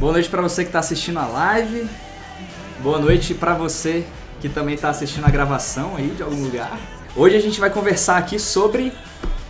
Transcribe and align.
Boa 0.00 0.14
noite 0.14 0.30
para 0.30 0.40
você 0.40 0.62
que 0.62 0.70
está 0.70 0.78
assistindo 0.78 1.18
a 1.18 1.26
live. 1.26 1.86
Boa 2.82 2.98
noite 2.98 3.34
para 3.34 3.52
você 3.52 4.06
que 4.40 4.48
também 4.48 4.74
está 4.74 4.88
assistindo 4.88 5.26
a 5.26 5.28
gravação 5.28 5.94
aí 5.94 6.08
de 6.16 6.22
algum 6.22 6.42
lugar. 6.42 6.80
Hoje 7.14 7.36
a 7.36 7.38
gente 7.38 7.60
vai 7.60 7.68
conversar 7.68 8.16
aqui 8.16 8.38
sobre 8.38 8.94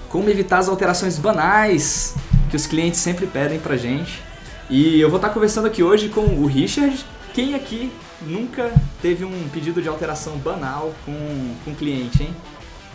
como 0.08 0.28
evitar 0.28 0.58
as 0.58 0.68
alterações 0.68 1.20
banais 1.20 2.16
que 2.50 2.56
os 2.56 2.66
clientes 2.66 2.98
sempre 2.98 3.28
pedem 3.28 3.60
pra 3.60 3.76
gente. 3.76 4.20
E 4.68 5.00
eu 5.00 5.08
vou 5.08 5.18
estar 5.18 5.28
tá 5.28 5.34
conversando 5.34 5.68
aqui 5.68 5.84
hoje 5.84 6.08
com 6.08 6.22
o 6.22 6.46
Richard. 6.46 6.98
Quem 7.32 7.54
aqui 7.54 7.92
nunca 8.20 8.72
teve 9.00 9.24
um 9.24 9.48
pedido 9.50 9.80
de 9.80 9.88
alteração 9.88 10.36
banal 10.38 10.92
com, 11.06 11.54
com 11.64 11.72
cliente, 11.76 12.24
hein? 12.24 12.34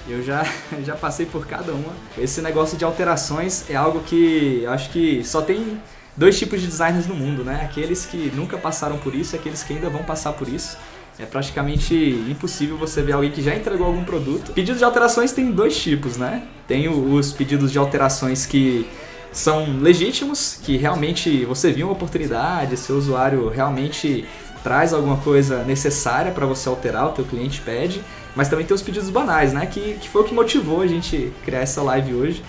Eu 0.09 0.21
já, 0.21 0.45
já 0.83 0.97
passei 0.97 1.25
por 1.25 1.47
cada 1.47 1.71
uma. 1.71 1.93
Esse 2.17 2.41
negócio 2.41 2.77
de 2.77 2.83
alterações 2.83 3.69
é 3.69 3.77
algo 3.77 4.01
que 4.01 4.65
acho 4.65 4.89
que 4.89 5.23
só 5.23 5.41
tem 5.41 5.79
dois 6.18 6.38
tipos 6.38 6.61
de 6.61 6.68
designers 6.68 7.07
no 7.07 7.16
mundo, 7.16 7.43
né? 7.43 7.61
Aqueles 7.63 8.05
que 8.05 8.31
nunca 8.36 8.57
passaram 8.57 8.98
por 8.98 9.13
isso 9.13 9.35
e 9.35 9.39
aqueles 9.39 9.63
que 9.63 9.73
ainda 9.73 9.89
vão 9.89 10.03
passar 10.03 10.34
por 10.34 10.48
isso. 10.48 10.77
É 11.17 11.26
praticamente 11.26 11.95
impossível 12.30 12.77
você 12.77 13.02
ver 13.02 13.13
alguém 13.13 13.31
que 13.31 13.41
já 13.41 13.55
entregou 13.55 13.88
algum 13.88 14.03
produto. 14.03 14.52
Pedidos 14.52 14.80
de 14.80 14.84
alterações 14.84 15.31
tem 15.31 15.52
dois 15.52 15.77
tipos, 15.77 16.17
né? 16.17 16.44
Tem 16.67 16.89
os 16.89 17.31
pedidos 17.31 17.72
de 17.72 17.77
alterações 17.77 18.45
que 18.45 18.86
são 19.31 19.80
legítimos, 19.80 20.59
que 20.63 20.77
realmente 20.77 21.45
você 21.45 21.72
viu 21.72 21.88
uma 21.88 21.94
oportunidade, 21.94 22.75
seu 22.77 22.97
usuário 22.97 23.50
realmente 23.50 24.25
traz 24.63 24.94
alguma 24.94 25.17
coisa 25.17 25.63
necessária 25.63 26.31
para 26.31 26.45
você 26.45 26.67
alterar, 26.67 27.08
o 27.08 27.11
teu 27.11 27.23
cliente 27.23 27.61
pede, 27.61 28.02
mas 28.36 28.50
também 28.50 28.66
tem 28.66 28.73
os 28.73 28.81
pedidos 28.81 29.09
banais, 29.09 29.53
né? 29.53 29.66
Que, 29.66 29.97
que 30.02 30.09
foi 30.09 30.22
o 30.22 30.25
que 30.25 30.34
motivou 30.34 30.81
a 30.81 30.88
gente 30.88 31.31
criar 31.45 31.59
essa 31.59 31.81
live 31.81 32.13
hoje 32.13 32.44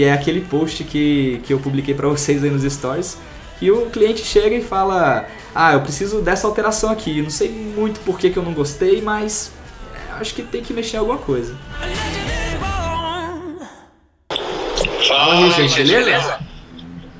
que 0.00 0.04
é 0.04 0.14
aquele 0.14 0.40
post 0.40 0.82
que, 0.82 1.42
que 1.44 1.52
eu 1.52 1.60
publiquei 1.60 1.92
para 1.92 2.08
vocês 2.08 2.42
aí 2.42 2.48
nos 2.48 2.62
stories, 2.62 3.20
que 3.58 3.70
o 3.70 3.90
cliente 3.90 4.24
chega 4.24 4.56
e 4.56 4.62
fala: 4.62 5.28
Ah, 5.54 5.74
eu 5.74 5.82
preciso 5.82 6.22
dessa 6.22 6.46
alteração 6.46 6.90
aqui, 6.90 7.20
não 7.20 7.28
sei 7.28 7.50
muito 7.50 8.00
por 8.00 8.18
que, 8.18 8.30
que 8.30 8.38
eu 8.38 8.42
não 8.42 8.54
gostei, 8.54 9.02
mas 9.02 9.52
é, 9.94 10.12
acho 10.12 10.34
que 10.34 10.42
tem 10.42 10.62
que 10.62 10.72
mexer 10.72 10.96
em 10.96 11.00
alguma 11.00 11.18
coisa. 11.18 11.54
Fala, 15.06 15.50
gente, 15.50 15.74
beleza? 15.74 16.04
beleza? 16.06 16.38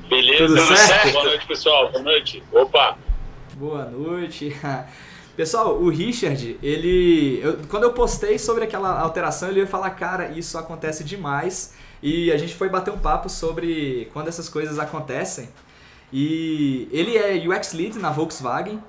Beleza, 0.09 0.37
tudo, 0.39 0.55
tudo 0.55 0.75
certo? 0.75 0.87
certo? 0.87 1.11
Boa 1.11 1.25
noite, 1.25 1.45
pessoal. 1.45 1.91
Boa 1.91 2.03
noite. 2.03 2.43
Opa! 2.51 2.97
Boa 3.57 3.85
noite. 3.85 4.55
Pessoal, 5.37 5.77
o 5.77 5.89
Richard, 5.89 6.59
ele. 6.61 7.39
Eu, 7.41 7.59
quando 7.69 7.83
eu 7.83 7.93
postei 7.93 8.37
sobre 8.37 8.65
aquela 8.65 8.99
alteração, 8.99 9.49
ele 9.49 9.61
ia 9.61 9.67
falar, 9.67 9.91
cara, 9.91 10.29
isso 10.31 10.57
acontece 10.57 11.03
demais. 11.03 11.73
E 12.01 12.31
a 12.31 12.37
gente 12.37 12.55
foi 12.55 12.69
bater 12.69 12.91
um 12.91 12.97
papo 12.97 13.29
sobre 13.29 14.09
quando 14.13 14.27
essas 14.27 14.49
coisas 14.49 14.79
acontecem. 14.79 15.49
E 16.11 16.87
ele 16.91 17.17
é 17.17 17.47
UX 17.47 17.73
Lead 17.73 17.97
na 17.99 18.11
Volkswagen. 18.11 18.81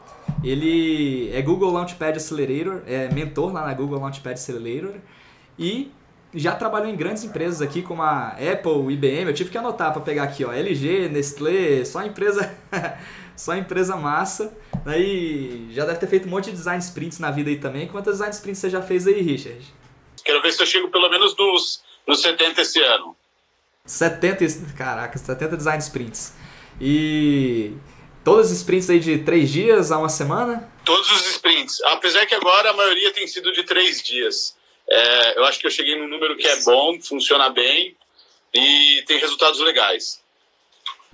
Ele 0.42 1.30
é 1.32 1.42
Google 1.42 1.72
Launchpad 1.72 2.16
Accelerator, 2.16 2.82
é 2.86 3.12
mentor 3.12 3.52
lá 3.52 3.66
na 3.66 3.74
Google 3.74 4.00
Launchpad 4.00 4.32
Accelerator. 4.32 4.94
E 5.58 5.92
já 6.34 6.54
trabalhou 6.54 6.88
em 6.88 6.96
grandes 6.96 7.22
empresas 7.24 7.60
aqui 7.60 7.82
como 7.82 8.02
a 8.02 8.28
Apple, 8.28 8.92
IBM. 8.92 9.26
Eu 9.26 9.34
tive 9.34 9.50
que 9.50 9.58
anotar 9.58 9.92
para 9.92 10.00
pegar 10.00 10.24
aqui, 10.24 10.44
ó, 10.44 10.52
LG, 10.52 11.08
Nestlé, 11.08 11.84
só 11.84 12.02
empresa, 12.04 12.54
só 13.36 13.54
empresa 13.54 13.96
massa. 13.96 14.56
Aí 14.86 15.68
já 15.70 15.84
deve 15.84 15.98
ter 15.98 16.06
feito 16.06 16.26
um 16.26 16.30
monte 16.30 16.46
de 16.46 16.56
design 16.56 16.82
sprints 16.82 17.18
na 17.18 17.30
vida 17.30 17.50
aí 17.50 17.58
também. 17.58 17.86
Quantas 17.86 18.14
design 18.14 18.34
sprints 18.34 18.60
você 18.60 18.70
já 18.70 18.80
fez 18.80 19.06
aí, 19.06 19.20
Richard? 19.20 19.62
Quero 20.24 20.40
ver 20.40 20.52
se 20.52 20.62
eu 20.62 20.66
chego 20.66 20.88
pelo 20.88 21.10
menos 21.10 21.36
nos 21.36 21.82
nos 22.06 22.22
70 22.22 22.60
esse 22.62 22.80
ano. 22.80 23.16
70, 23.84 24.44
caraca, 24.76 25.18
70 25.18 25.56
design 25.56 25.82
sprints. 25.82 26.34
E 26.80 27.72
todos 28.24 28.50
os 28.50 28.58
sprints 28.58 28.88
aí 28.90 29.00
de 29.00 29.18
3 29.18 29.50
dias 29.50 29.92
a 29.92 29.98
uma 29.98 30.08
semana? 30.08 30.70
Todos 30.84 31.10
os 31.10 31.30
sprints. 31.30 31.80
Apesar 31.86 32.26
que 32.26 32.34
agora 32.34 32.70
a 32.70 32.72
maioria 32.72 33.12
tem 33.12 33.26
sido 33.26 33.52
de 33.52 33.64
3 33.64 34.02
dias. 34.02 34.56
É, 34.88 35.38
eu 35.38 35.44
acho 35.44 35.58
que 35.58 35.66
eu 35.66 35.70
cheguei 35.70 35.96
num 35.96 36.08
número 36.08 36.36
que 36.36 36.46
é 36.46 36.56
bom, 36.62 37.00
funciona 37.00 37.50
bem 37.50 37.96
e 38.52 39.02
tem 39.06 39.18
resultados 39.18 39.60
legais. 39.60 40.22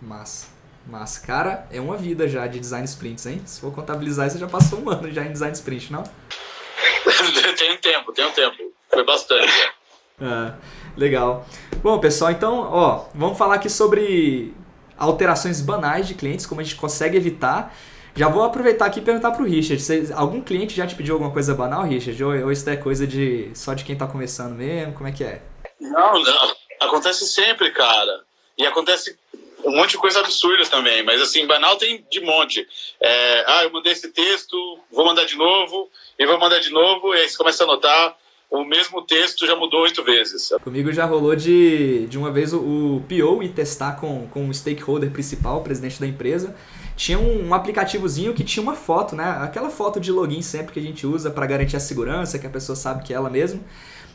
Massa. 0.01 0.59
Mas, 0.87 1.19
cara, 1.19 1.69
é 1.71 1.81
uma 1.81 1.99
vida 1.99 2.27
já 2.27 2.47
de 2.47 2.59
design 2.59 2.87
sprints, 2.87 3.27
hein? 3.27 3.43
Se 3.45 3.61
for 3.61 3.75
contabilizar, 3.75 4.31
você 4.31 4.39
já 4.39 4.49
passou 4.49 4.81
um 4.81 4.89
ano 4.91 5.13
já 5.13 5.23
em 5.23 5.33
design 5.33 5.55
sprint, 5.55 5.93
não? 5.93 6.03
tem 7.59 7.73
um 7.73 7.77
tempo, 7.77 8.13
tem 8.13 8.25
um 8.25 8.33
tempo. 8.33 8.73
Foi 8.91 9.05
bastante. 9.05 9.53
É. 10.21 10.53
Legal. 10.97 11.47
Bom, 11.83 11.99
pessoal, 11.99 12.31
então, 12.31 12.61
ó, 12.61 13.05
vamos 13.15 13.39
falar 13.39 13.55
aqui 13.55 13.71
sobre 13.71 14.55
alterações 14.97 15.61
banais 15.61 16.09
de 16.09 16.15
clientes, 16.15 16.45
como 16.45 16.61
a 16.61 16.65
gente 16.65 16.77
consegue 16.77 17.17
evitar. 17.17 17.75
Já 18.17 18.29
vou 18.29 18.43
aproveitar 18.43 18.87
aqui 18.87 18.99
e 18.99 19.03
perguntar 19.03 19.31
pro 19.31 19.45
Richard. 19.45 19.81
Você, 19.81 20.13
algum 20.13 20.41
cliente 20.41 20.75
já 20.75 20.87
te 20.87 20.97
pediu 20.97 21.15
alguma 21.15 21.31
coisa 21.31 21.55
banal, 21.55 21.85
Richard? 21.85 22.23
Ou, 22.25 22.33
ou 22.45 22.53
isso 22.53 22.69
é 22.69 22.77
coisa 22.77 23.07
de 23.07 23.51
só 23.55 23.75
de 23.75 23.85
quem 23.85 23.97
tá 23.97 24.09
começando 24.09 24.55
mesmo? 24.57 24.95
Como 24.95 25.09
é 25.09 25.13
que 25.13 25.23
é? 25.23 25.41
Não, 25.81 26.21
não. 26.21 26.57
Acontece 26.81 27.29
sempre, 27.29 27.71
cara. 27.71 28.25
E 28.57 28.67
acontece 28.67 29.17
um 29.65 29.77
monte 29.77 29.91
de 29.91 29.99
coisa 29.99 30.21
absurda 30.21 30.65
também. 30.67 31.03
Mas 31.05 31.23
assim, 31.23 31.47
banal 31.47 31.77
tem 31.77 32.05
de 32.11 32.21
monte. 32.21 32.67
É, 33.01 33.45
ah, 33.47 33.65
eu 33.65 33.71
mandei 33.71 33.93
esse 33.93 34.11
texto, 34.11 34.81
vou 34.91 35.05
mandar 35.05 35.25
de 35.25 35.37
novo, 35.37 35.89
e 36.19 36.27
vou 36.27 36.39
mandar 36.39 36.59
de 36.59 36.71
novo, 36.71 37.15
e 37.15 37.19
aí 37.19 37.29
você 37.29 37.37
começa 37.37 37.63
a 37.63 37.67
anotar 37.67 38.17
o 38.51 38.65
mesmo 38.65 39.03
texto 39.03 39.47
já 39.47 39.55
mudou 39.55 39.83
oito 39.83 40.03
vezes. 40.03 40.51
Comigo 40.65 40.91
já 40.91 41.05
rolou 41.05 41.37
de, 41.37 42.07
de 42.07 42.17
uma 42.17 42.31
vez 42.31 42.53
o, 42.55 42.59
o 42.59 43.05
PO 43.07 43.43
ir 43.43 43.51
testar 43.51 43.93
com, 43.97 44.27
com 44.29 44.49
o 44.49 44.55
stakeholder 44.55 45.11
principal, 45.11 45.59
o 45.59 45.63
presidente 45.63 46.01
da 46.01 46.07
empresa. 46.07 46.55
Tinha 46.97 47.19
um, 47.19 47.49
um 47.49 47.55
aplicativozinho 47.55 48.33
que 48.33 48.43
tinha 48.43 48.63
uma 48.63 48.75
foto, 48.75 49.15
né? 49.15 49.39
Aquela 49.43 49.69
foto 49.69 50.01
de 50.01 50.11
login 50.11 50.41
sempre 50.41 50.73
que 50.73 50.81
a 50.81 50.83
gente 50.83 51.07
usa 51.07 51.31
para 51.31 51.47
garantir 51.47 51.77
a 51.77 51.81
segurança, 51.81 52.39
que 52.39 52.47
a 52.47 52.51
pessoa 52.51 52.75
sabe 52.75 53.05
que 53.05 53.13
é 53.13 53.17
ela 53.17 53.29
mesmo. 53.29 53.63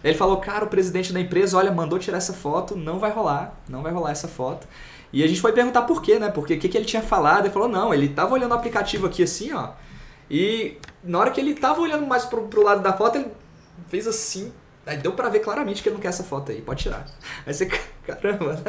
Ele 0.04 0.16
falou, 0.16 0.38
cara, 0.38 0.66
o 0.66 0.68
presidente 0.68 1.14
da 1.14 1.20
empresa, 1.20 1.58
olha, 1.58 1.72
mandou 1.72 1.98
tirar 2.00 2.18
essa 2.18 2.34
foto, 2.34 2.76
não 2.76 3.00
vai 3.00 3.12
rolar, 3.12 3.56
não 3.70 3.82
vai 3.82 3.92
rolar 3.94 4.12
essa 4.12 4.28
foto. 4.28 4.68
E 5.14 5.24
a 5.24 5.28
gente 5.28 5.40
foi 5.40 5.54
perguntar 5.54 5.84
por 5.84 6.02
quê, 6.02 6.18
né? 6.18 6.30
Porque 6.30 6.56
o 6.56 6.60
que, 6.60 6.68
que 6.68 6.78
ele 6.78 6.86
tinha 6.86 7.04
falado? 7.04 7.46
Ele 7.46 7.54
falou, 7.54 7.70
não, 7.70 7.94
ele 7.94 8.10
tava 8.10 8.34
olhando 8.34 8.52
o 8.52 8.56
aplicativo 8.56 9.06
aqui 9.06 9.24
assim, 9.24 9.54
ó. 9.54 9.70
E 10.30 10.78
na 11.04 11.20
hora 11.20 11.30
que 11.32 11.40
ele 11.40 11.54
tava 11.54 11.80
olhando 11.80 12.08
mais 12.08 12.26
pro, 12.26 12.48
pro 12.48 12.64
lado 12.64 12.82
da 12.82 12.92
foto, 12.92 13.18
ele 13.18 13.28
fez 13.90 14.08
assim. 14.08 14.54
Aí 14.86 14.98
deu 14.98 15.14
pra 15.14 15.30
ver 15.30 15.40
claramente 15.40 15.82
que 15.82 15.88
ele 15.88 15.96
não 15.96 16.02
quer 16.02 16.10
essa 16.10 16.24
foto 16.24 16.52
aí, 16.52 16.62
pode 16.62 16.84
tirar. 16.84 17.06
Aí 17.46 17.54
você, 17.54 17.68
caramba, 18.06 18.62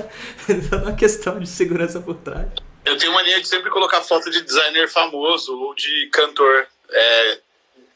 dando 0.47 0.83
uma 0.85 0.95
questão 0.95 1.41
de 1.41 1.49
segurança 1.49 2.01
por 2.01 2.15
trás. 2.17 2.47
Eu 2.85 2.97
tenho 2.99 3.13
mania 3.13 3.41
de 3.41 3.49
sempre 3.49 3.71
colocar 3.71 4.03
foto 4.03 4.31
de 4.31 4.43
designer 4.43 4.89
famoso 4.89 5.59
ou 5.59 5.75
de 5.75 6.09
cantor 6.13 6.69
é, 6.91 7.41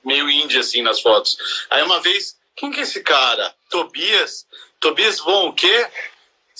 meio 0.04 0.28
indie 0.28 0.58
assim 0.58 0.82
nas 0.82 1.00
fotos. 1.00 1.36
Aí 1.70 1.82
uma 1.82 2.00
vez, 2.00 2.36
quem 2.56 2.70
que 2.70 2.80
é 2.80 2.82
esse 2.82 3.00
cara? 3.02 3.54
Tobias? 3.69 4.46
Tobias 4.80 5.20
Von 5.20 5.48
o 5.48 5.52
quê? 5.52 5.86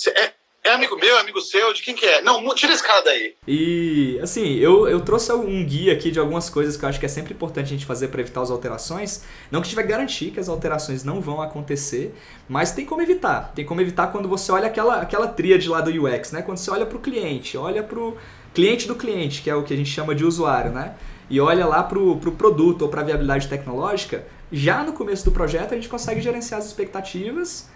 É, 0.09 0.33
é 0.69 0.75
amigo 0.75 0.97
meu, 0.97 1.17
é 1.17 1.21
amigo 1.21 1.41
seu, 1.41 1.73
de 1.73 1.83
quem 1.83 1.95
que 1.95 2.05
é? 2.05 2.23
Não, 2.23 2.55
tira 2.55 2.73
esse 2.73 2.83
cara 2.83 3.01
daí. 3.03 3.35
E, 3.47 4.19
assim, 4.23 4.57
eu, 4.57 4.89
eu 4.89 5.01
trouxe 5.01 5.33
um 5.33 5.65
guia 5.65 5.93
aqui 5.93 6.11
de 6.11 6.19
algumas 6.19 6.51
coisas 6.51 6.77
que 6.77 6.85
eu 6.85 6.89
acho 6.89 7.01
que 7.01 7.07
é 7.07 7.09
sempre 7.09 7.33
importante 7.33 7.67
a 7.67 7.71
gente 7.71 7.87
fazer 7.87 8.09
para 8.09 8.21
evitar 8.21 8.43
as 8.43 8.51
alterações. 8.51 9.25
Não 9.51 9.63
que 9.63 9.75
vai 9.75 9.87
garantir 9.87 10.31
que 10.31 10.41
as 10.41 10.49
alterações 10.49 11.05
não 11.05 11.21
vão 11.21 11.41
acontecer, 11.41 12.15
mas 12.49 12.73
tem 12.73 12.85
como 12.85 13.03
evitar. 13.03 13.53
Tem 13.55 13.65
como 13.65 13.81
evitar 13.81 14.09
quando 14.09 14.29
você 14.29 14.53
olha 14.53 14.67
aquela, 14.67 15.01
aquela 15.01 15.29
tríade 15.29 15.69
lá 15.69 15.81
do 15.81 15.91
UX, 15.91 16.33
né? 16.33 16.43
Quando 16.43 16.59
você 16.59 16.71
olha 16.71 16.87
para 16.87 16.97
o 16.97 17.01
cliente, 17.01 17.57
olha 17.57 17.83
para 17.83 17.99
o 17.99 18.17
cliente 18.55 18.87
do 18.87 18.95
cliente, 18.95 19.43
que 19.43 19.51
é 19.51 19.55
o 19.55 19.63
que 19.63 19.73
a 19.73 19.77
gente 19.77 19.91
chama 19.91 20.15
de 20.15 20.25
usuário, 20.25 20.71
né? 20.71 20.95
E 21.31 21.41
olha 21.41 21.67
lá 21.67 21.83
para 21.83 21.99
o 21.99 22.17
pro 22.19 22.33
produto 22.33 22.83
ou 22.83 22.89
para 22.89 23.03
a 23.03 23.05
viabilidade 23.05 23.49
tecnológica, 23.49 24.27
já 24.51 24.83
no 24.83 24.93
começo 24.93 25.25
do 25.25 25.31
projeto 25.31 25.73
a 25.73 25.77
gente 25.77 25.89
consegue 25.89 26.21
gerenciar 26.21 26.59
as 26.59 26.67
expectativas 26.67 27.69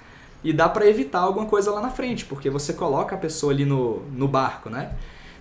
e 0.44 0.52
dá 0.52 0.68
para 0.68 0.86
evitar 0.88 1.20
alguma 1.20 1.46
coisa 1.46 1.70
lá 1.70 1.80
na 1.80 1.90
frente, 1.90 2.24
porque 2.24 2.50
você 2.50 2.72
coloca 2.72 3.14
a 3.14 3.18
pessoa 3.18 3.52
ali 3.52 3.64
no, 3.64 4.02
no 4.10 4.26
barco, 4.26 4.68
né? 4.68 4.92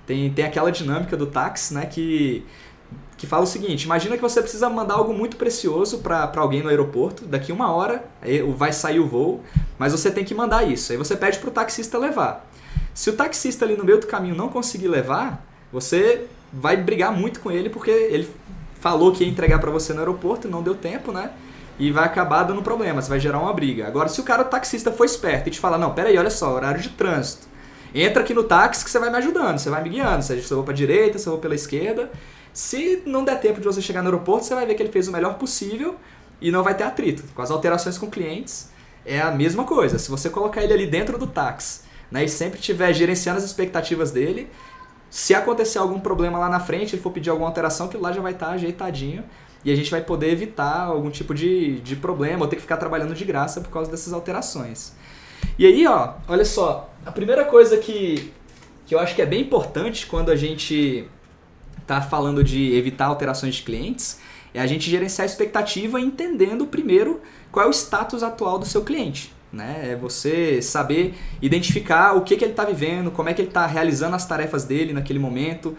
Tem, 0.05 0.31
tem 0.31 0.45
aquela 0.45 0.71
dinâmica 0.71 1.15
do 1.15 1.25
táxi, 1.25 1.73
né, 1.73 1.85
que, 1.85 2.45
que 3.17 3.25
fala 3.27 3.43
o 3.43 3.47
seguinte, 3.47 3.83
imagina 3.83 4.15
que 4.15 4.21
você 4.21 4.41
precisa 4.41 4.69
mandar 4.69 4.95
algo 4.95 5.13
muito 5.13 5.37
precioso 5.37 5.99
para 5.99 6.31
alguém 6.37 6.61
no 6.61 6.69
aeroporto, 6.69 7.25
daqui 7.25 7.51
uma 7.51 7.71
hora 7.71 8.03
vai 8.57 8.73
sair 8.73 8.99
o 8.99 9.07
voo, 9.07 9.41
mas 9.77 9.91
você 9.91 10.11
tem 10.11 10.25
que 10.25 10.33
mandar 10.33 10.69
isso, 10.69 10.91
aí 10.91 10.97
você 10.97 11.15
pede 11.15 11.39
para 11.39 11.49
o 11.49 11.51
taxista 11.51 11.97
levar. 11.97 12.49
Se 12.93 13.09
o 13.09 13.13
taxista 13.13 13.63
ali 13.63 13.77
no 13.77 13.85
meio 13.85 13.99
do 13.99 14.07
caminho 14.07 14.35
não 14.35 14.49
conseguir 14.49 14.87
levar, 14.87 15.45
você 15.71 16.27
vai 16.51 16.75
brigar 16.75 17.15
muito 17.15 17.39
com 17.39 17.51
ele, 17.51 17.69
porque 17.69 17.91
ele 17.91 18.29
falou 18.79 19.11
que 19.11 19.23
ia 19.23 19.29
entregar 19.29 19.59
para 19.59 19.71
você 19.71 19.93
no 19.93 19.99
aeroporto, 19.99 20.47
não 20.47 20.61
deu 20.61 20.75
tempo, 20.75 21.11
né? 21.11 21.31
E 21.81 21.89
vai 21.89 22.05
acabar 22.05 22.43
dando 22.43 22.61
problema, 22.61 23.01
você 23.01 23.09
vai 23.09 23.19
gerar 23.19 23.39
uma 23.39 23.51
briga. 23.51 23.87
Agora, 23.87 24.07
se 24.07 24.21
o 24.21 24.23
cara, 24.23 24.43
o 24.43 24.45
taxista, 24.45 24.91
for 24.91 25.03
esperto 25.03 25.47
e 25.47 25.51
te 25.51 25.59
falar, 25.59 25.79
não, 25.79 25.95
peraí, 25.95 26.15
olha 26.15 26.29
só, 26.29 26.53
horário 26.53 26.79
de 26.79 26.89
trânsito. 26.89 27.47
Entra 27.93 28.21
aqui 28.21 28.35
no 28.35 28.43
táxi 28.43 28.85
que 28.85 28.91
você 28.91 28.99
vai 28.99 29.09
me 29.09 29.17
ajudando, 29.17 29.57
você 29.57 29.67
vai 29.67 29.81
me 29.81 29.89
guiando, 29.89 30.23
se 30.23 30.31
eu 30.31 30.57
vou 30.57 30.63
pra 30.63 30.75
direita, 30.75 31.17
se 31.17 31.25
eu 31.25 31.31
vou 31.31 31.41
pela 31.41 31.55
esquerda. 31.55 32.11
Se 32.53 33.01
não 33.07 33.25
der 33.25 33.39
tempo 33.39 33.59
de 33.59 33.65
você 33.65 33.81
chegar 33.81 34.03
no 34.03 34.09
aeroporto, 34.09 34.45
você 34.45 34.53
vai 34.53 34.63
ver 34.67 34.75
que 34.75 34.83
ele 34.83 34.91
fez 34.91 35.07
o 35.07 35.11
melhor 35.11 35.39
possível 35.39 35.95
e 36.39 36.51
não 36.51 36.61
vai 36.61 36.75
ter 36.75 36.83
atrito. 36.83 37.23
Com 37.33 37.41
as 37.41 37.49
alterações 37.49 37.97
com 37.97 38.11
clientes, 38.11 38.69
é 39.03 39.19
a 39.19 39.31
mesma 39.31 39.63
coisa. 39.63 39.97
Se 39.97 40.11
você 40.11 40.29
colocar 40.29 40.63
ele 40.63 40.73
ali 40.73 40.85
dentro 40.85 41.17
do 41.17 41.25
táxi 41.25 41.81
né, 42.11 42.23
e 42.23 42.29
sempre 42.29 42.59
estiver 42.59 42.93
gerenciando 42.93 43.39
as 43.39 43.43
expectativas 43.43 44.11
dele, 44.11 44.51
se 45.09 45.33
acontecer 45.33 45.79
algum 45.79 45.99
problema 45.99 46.37
lá 46.37 46.47
na 46.47 46.59
frente, 46.59 46.93
ele 46.95 47.01
for 47.01 47.11
pedir 47.11 47.31
alguma 47.31 47.49
alteração, 47.49 47.87
que 47.87 47.97
lá 47.97 48.11
já 48.11 48.21
vai 48.21 48.33
estar 48.33 48.49
tá 48.49 48.51
ajeitadinho 48.51 49.23
e 49.63 49.71
a 49.71 49.75
gente 49.75 49.91
vai 49.91 50.01
poder 50.01 50.31
evitar 50.31 50.85
algum 50.85 51.09
tipo 51.09 51.33
de, 51.33 51.79
de 51.81 51.95
problema 51.95 52.43
ou 52.43 52.47
ter 52.47 52.55
que 52.55 52.61
ficar 52.61 52.77
trabalhando 52.77 53.13
de 53.13 53.23
graça 53.23 53.61
por 53.61 53.69
causa 53.69 53.89
dessas 53.89 54.13
alterações. 54.13 54.93
E 55.57 55.65
aí, 55.65 55.85
ó, 55.87 56.13
olha 56.27 56.45
só, 56.45 56.91
a 57.05 57.11
primeira 57.11 57.45
coisa 57.45 57.77
que, 57.77 58.31
que 58.85 58.95
eu 58.95 58.99
acho 58.99 59.15
que 59.15 59.21
é 59.21 59.25
bem 59.25 59.41
importante 59.41 60.07
quando 60.07 60.31
a 60.31 60.35
gente 60.35 61.07
está 61.81 62.01
falando 62.01 62.43
de 62.43 62.75
evitar 62.75 63.05
alterações 63.05 63.55
de 63.55 63.63
clientes 63.63 64.19
é 64.53 64.59
a 64.59 64.67
gente 64.67 64.89
gerenciar 64.89 65.23
a 65.23 65.29
expectativa 65.29 65.99
entendendo 65.99 66.65
primeiro 66.65 67.21
qual 67.51 67.65
é 67.65 67.69
o 67.69 67.73
status 67.73 68.23
atual 68.23 68.59
do 68.59 68.65
seu 68.65 68.83
cliente. 68.83 69.33
Né? 69.51 69.91
É 69.91 69.95
você 69.95 70.61
saber 70.61 71.13
identificar 71.41 72.13
o 72.13 72.21
que, 72.21 72.37
que 72.37 72.43
ele 72.43 72.53
está 72.53 72.63
vivendo, 72.63 73.11
como 73.11 73.27
é 73.27 73.33
que 73.33 73.41
ele 73.41 73.49
está 73.49 73.65
realizando 73.65 74.15
as 74.15 74.25
tarefas 74.25 74.63
dele 74.63 74.93
naquele 74.93 75.19
momento, 75.19 75.77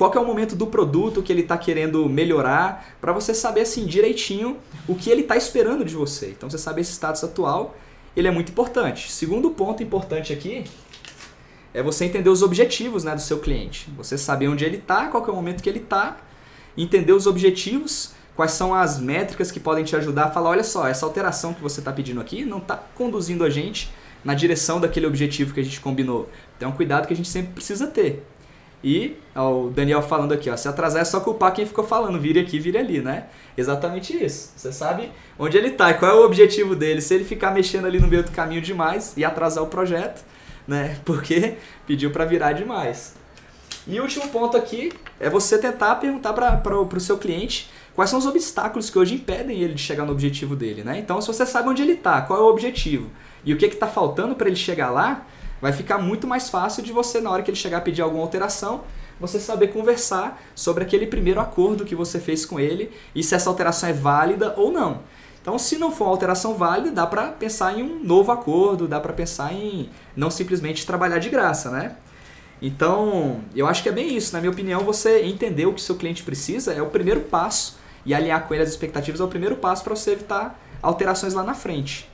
qual 0.00 0.10
que 0.10 0.16
é 0.16 0.20
o 0.20 0.24
momento 0.24 0.56
do 0.56 0.66
produto 0.66 1.22
que 1.22 1.30
ele 1.30 1.42
está 1.42 1.58
querendo 1.58 2.08
melhorar, 2.08 2.96
para 3.02 3.12
você 3.12 3.34
saber 3.34 3.60
assim 3.60 3.84
direitinho 3.84 4.56
o 4.88 4.94
que 4.94 5.10
ele 5.10 5.20
está 5.20 5.36
esperando 5.36 5.84
de 5.84 5.94
você. 5.94 6.28
Então 6.30 6.48
você 6.48 6.56
saber 6.56 6.80
esse 6.80 6.92
status 6.92 7.22
atual, 7.22 7.76
ele 8.16 8.26
é 8.26 8.30
muito 8.30 8.50
importante. 8.50 9.12
Segundo 9.12 9.50
ponto 9.50 9.82
importante 9.82 10.32
aqui 10.32 10.64
é 11.74 11.82
você 11.82 12.06
entender 12.06 12.30
os 12.30 12.40
objetivos 12.40 13.04
né, 13.04 13.14
do 13.14 13.20
seu 13.20 13.40
cliente. 13.40 13.90
Você 13.94 14.16
saber 14.16 14.48
onde 14.48 14.64
ele 14.64 14.78
está, 14.78 15.08
qual 15.08 15.22
é 15.26 15.30
o 15.30 15.34
momento 15.34 15.62
que 15.62 15.68
ele 15.68 15.80
está, 15.80 16.16
entender 16.78 17.12
os 17.12 17.26
objetivos 17.26 18.14
quais 18.34 18.52
são 18.52 18.74
as 18.74 18.98
métricas 18.98 19.52
que 19.52 19.60
podem 19.60 19.84
te 19.84 19.94
ajudar 19.96 20.24
a 20.24 20.30
falar, 20.30 20.48
olha 20.48 20.64
só, 20.64 20.88
essa 20.88 21.04
alteração 21.04 21.52
que 21.52 21.60
você 21.60 21.82
está 21.82 21.92
pedindo 21.92 22.22
aqui 22.22 22.42
não 22.42 22.56
está 22.56 22.82
conduzindo 22.94 23.44
a 23.44 23.50
gente 23.50 23.92
na 24.24 24.32
direção 24.32 24.80
daquele 24.80 25.06
objetivo 25.06 25.52
que 25.52 25.60
a 25.60 25.62
gente 25.62 25.78
combinou. 25.78 26.26
Então, 26.56 26.70
é 26.70 26.72
cuidado 26.72 27.06
que 27.06 27.12
a 27.12 27.16
gente 27.16 27.28
sempre 27.28 27.52
precisa 27.52 27.86
ter. 27.86 28.26
E 28.82 29.16
ó, 29.34 29.64
o 29.64 29.70
Daniel 29.70 30.00
falando 30.00 30.32
aqui, 30.32 30.48
ó, 30.48 30.56
se 30.56 30.66
atrasar 30.66 31.02
é 31.02 31.04
só 31.04 31.20
culpar 31.20 31.52
quem 31.52 31.66
ficou 31.66 31.84
falando, 31.84 32.18
vire 32.18 32.40
aqui, 32.40 32.58
vire 32.58 32.78
ali, 32.78 33.00
né? 33.00 33.26
Exatamente 33.56 34.16
isso. 34.16 34.52
Você 34.56 34.72
sabe 34.72 35.10
onde 35.38 35.58
ele 35.58 35.68
está 35.68 35.90
e 35.90 35.94
qual 35.94 36.10
é 36.10 36.14
o 36.14 36.24
objetivo 36.24 36.74
dele. 36.74 37.00
Se 37.00 37.14
ele 37.14 37.24
ficar 37.24 37.50
mexendo 37.50 37.86
ali 37.86 38.00
no 38.00 38.08
meio 38.08 38.22
do 38.22 38.30
caminho 38.30 38.62
demais 38.62 39.14
e 39.16 39.24
atrasar 39.24 39.62
o 39.62 39.66
projeto, 39.66 40.24
né? 40.66 40.98
Porque 41.04 41.56
pediu 41.86 42.10
para 42.10 42.24
virar 42.24 42.52
demais. 42.52 43.14
E 43.86 43.98
o 43.98 44.02
último 44.02 44.28
ponto 44.28 44.56
aqui 44.56 44.92
é 45.18 45.28
você 45.28 45.58
tentar 45.58 45.96
perguntar 45.96 46.32
para 46.32 46.78
o 46.78 47.00
seu 47.00 47.18
cliente 47.18 47.70
quais 47.94 48.08
são 48.08 48.18
os 48.18 48.26
obstáculos 48.26 48.88
que 48.88 48.98
hoje 48.98 49.14
impedem 49.14 49.60
ele 49.60 49.74
de 49.74 49.82
chegar 49.82 50.04
no 50.04 50.12
objetivo 50.12 50.54
dele, 50.54 50.82
né? 50.82 50.98
Então, 50.98 51.20
se 51.20 51.26
você 51.26 51.44
sabe 51.44 51.68
onde 51.68 51.82
ele 51.82 51.92
está, 51.92 52.22
qual 52.22 52.38
é 52.38 52.42
o 52.42 52.46
objetivo 52.46 53.10
e 53.44 53.52
o 53.52 53.56
que 53.56 53.66
está 53.66 53.86
faltando 53.86 54.34
para 54.34 54.48
ele 54.48 54.56
chegar 54.56 54.90
lá, 54.90 55.26
vai 55.60 55.72
ficar 55.72 55.98
muito 55.98 56.26
mais 56.26 56.48
fácil 56.48 56.82
de 56.82 56.92
você, 56.92 57.20
na 57.20 57.30
hora 57.30 57.42
que 57.42 57.50
ele 57.50 57.56
chegar 57.56 57.78
a 57.78 57.80
pedir 57.80 58.02
alguma 58.02 58.22
alteração, 58.22 58.82
você 59.20 59.38
saber 59.38 59.68
conversar 59.68 60.42
sobre 60.54 60.82
aquele 60.82 61.06
primeiro 61.06 61.40
acordo 61.40 61.84
que 61.84 61.94
você 61.94 62.18
fez 62.18 62.46
com 62.46 62.58
ele 62.58 62.90
e 63.14 63.22
se 63.22 63.34
essa 63.34 63.50
alteração 63.50 63.88
é 63.88 63.92
válida 63.92 64.54
ou 64.56 64.72
não. 64.72 65.00
Então, 65.42 65.58
se 65.58 65.78
não 65.78 65.90
for 65.90 66.04
uma 66.04 66.10
alteração 66.10 66.54
válida, 66.54 66.90
dá 66.90 67.06
para 67.06 67.28
pensar 67.28 67.78
em 67.78 67.82
um 67.82 68.02
novo 68.02 68.30
acordo, 68.30 68.86
dá 68.88 69.00
para 69.00 69.12
pensar 69.12 69.52
em 69.54 69.88
não 70.14 70.30
simplesmente 70.30 70.86
trabalhar 70.86 71.18
de 71.18 71.30
graça, 71.30 71.70
né? 71.70 71.96
Então, 72.60 73.40
eu 73.54 73.66
acho 73.66 73.82
que 73.82 73.88
é 73.88 73.92
bem 73.92 74.14
isso. 74.16 74.34
Na 74.34 74.40
minha 74.40 74.50
opinião, 74.50 74.80
você 74.80 75.22
entender 75.22 75.64
o 75.64 75.72
que 75.72 75.80
seu 75.80 75.96
cliente 75.96 76.22
precisa 76.22 76.74
é 76.74 76.82
o 76.82 76.86
primeiro 76.86 77.20
passo 77.22 77.78
e 78.04 78.14
alinhar 78.14 78.46
com 78.46 78.52
ele 78.52 78.62
as 78.62 78.68
expectativas 78.68 79.20
é 79.20 79.24
o 79.24 79.28
primeiro 79.28 79.56
passo 79.56 79.82
para 79.82 79.96
você 79.96 80.12
evitar 80.12 80.60
alterações 80.82 81.32
lá 81.32 81.42
na 81.42 81.54
frente. 81.54 82.09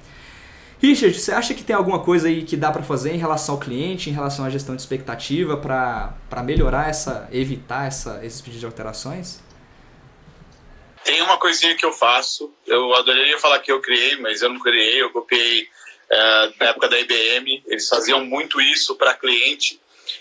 Richard, 0.80 1.18
você 1.18 1.32
acha 1.32 1.54
que 1.54 1.64
tem 1.64 1.74
alguma 1.74 2.00
coisa 2.00 2.28
aí 2.28 2.42
que 2.44 2.56
dá 2.56 2.70
para 2.70 2.82
fazer 2.82 3.12
em 3.12 3.16
relação 3.16 3.54
ao 3.54 3.60
cliente, 3.60 4.10
em 4.10 4.12
relação 4.12 4.44
à 4.44 4.50
gestão 4.50 4.76
de 4.76 4.82
expectativa 4.82 5.56
para 5.56 6.42
melhorar 6.44 6.90
essa, 6.90 7.28
evitar 7.32 7.86
essa, 7.86 8.20
esses 8.22 8.40
pedidos 8.40 8.60
de 8.60 8.66
alterações? 8.66 9.40
Tem 11.02 11.22
uma 11.22 11.38
coisinha 11.38 11.74
que 11.76 11.86
eu 11.86 11.92
faço. 11.92 12.52
Eu 12.66 12.92
adoraria 12.94 13.38
falar 13.38 13.60
que 13.60 13.72
eu 13.72 13.80
criei, 13.80 14.16
mas 14.16 14.42
eu 14.42 14.50
não 14.50 14.60
criei. 14.60 15.00
Eu 15.00 15.10
copiei 15.10 15.66
é, 16.10 16.52
na 16.60 16.66
época 16.66 16.88
da 16.88 16.98
IBM. 16.98 17.62
Eles 17.66 17.88
faziam 17.88 18.24
muito 18.24 18.60
isso 18.60 18.96
para 18.96 19.14
cliente. 19.14 19.80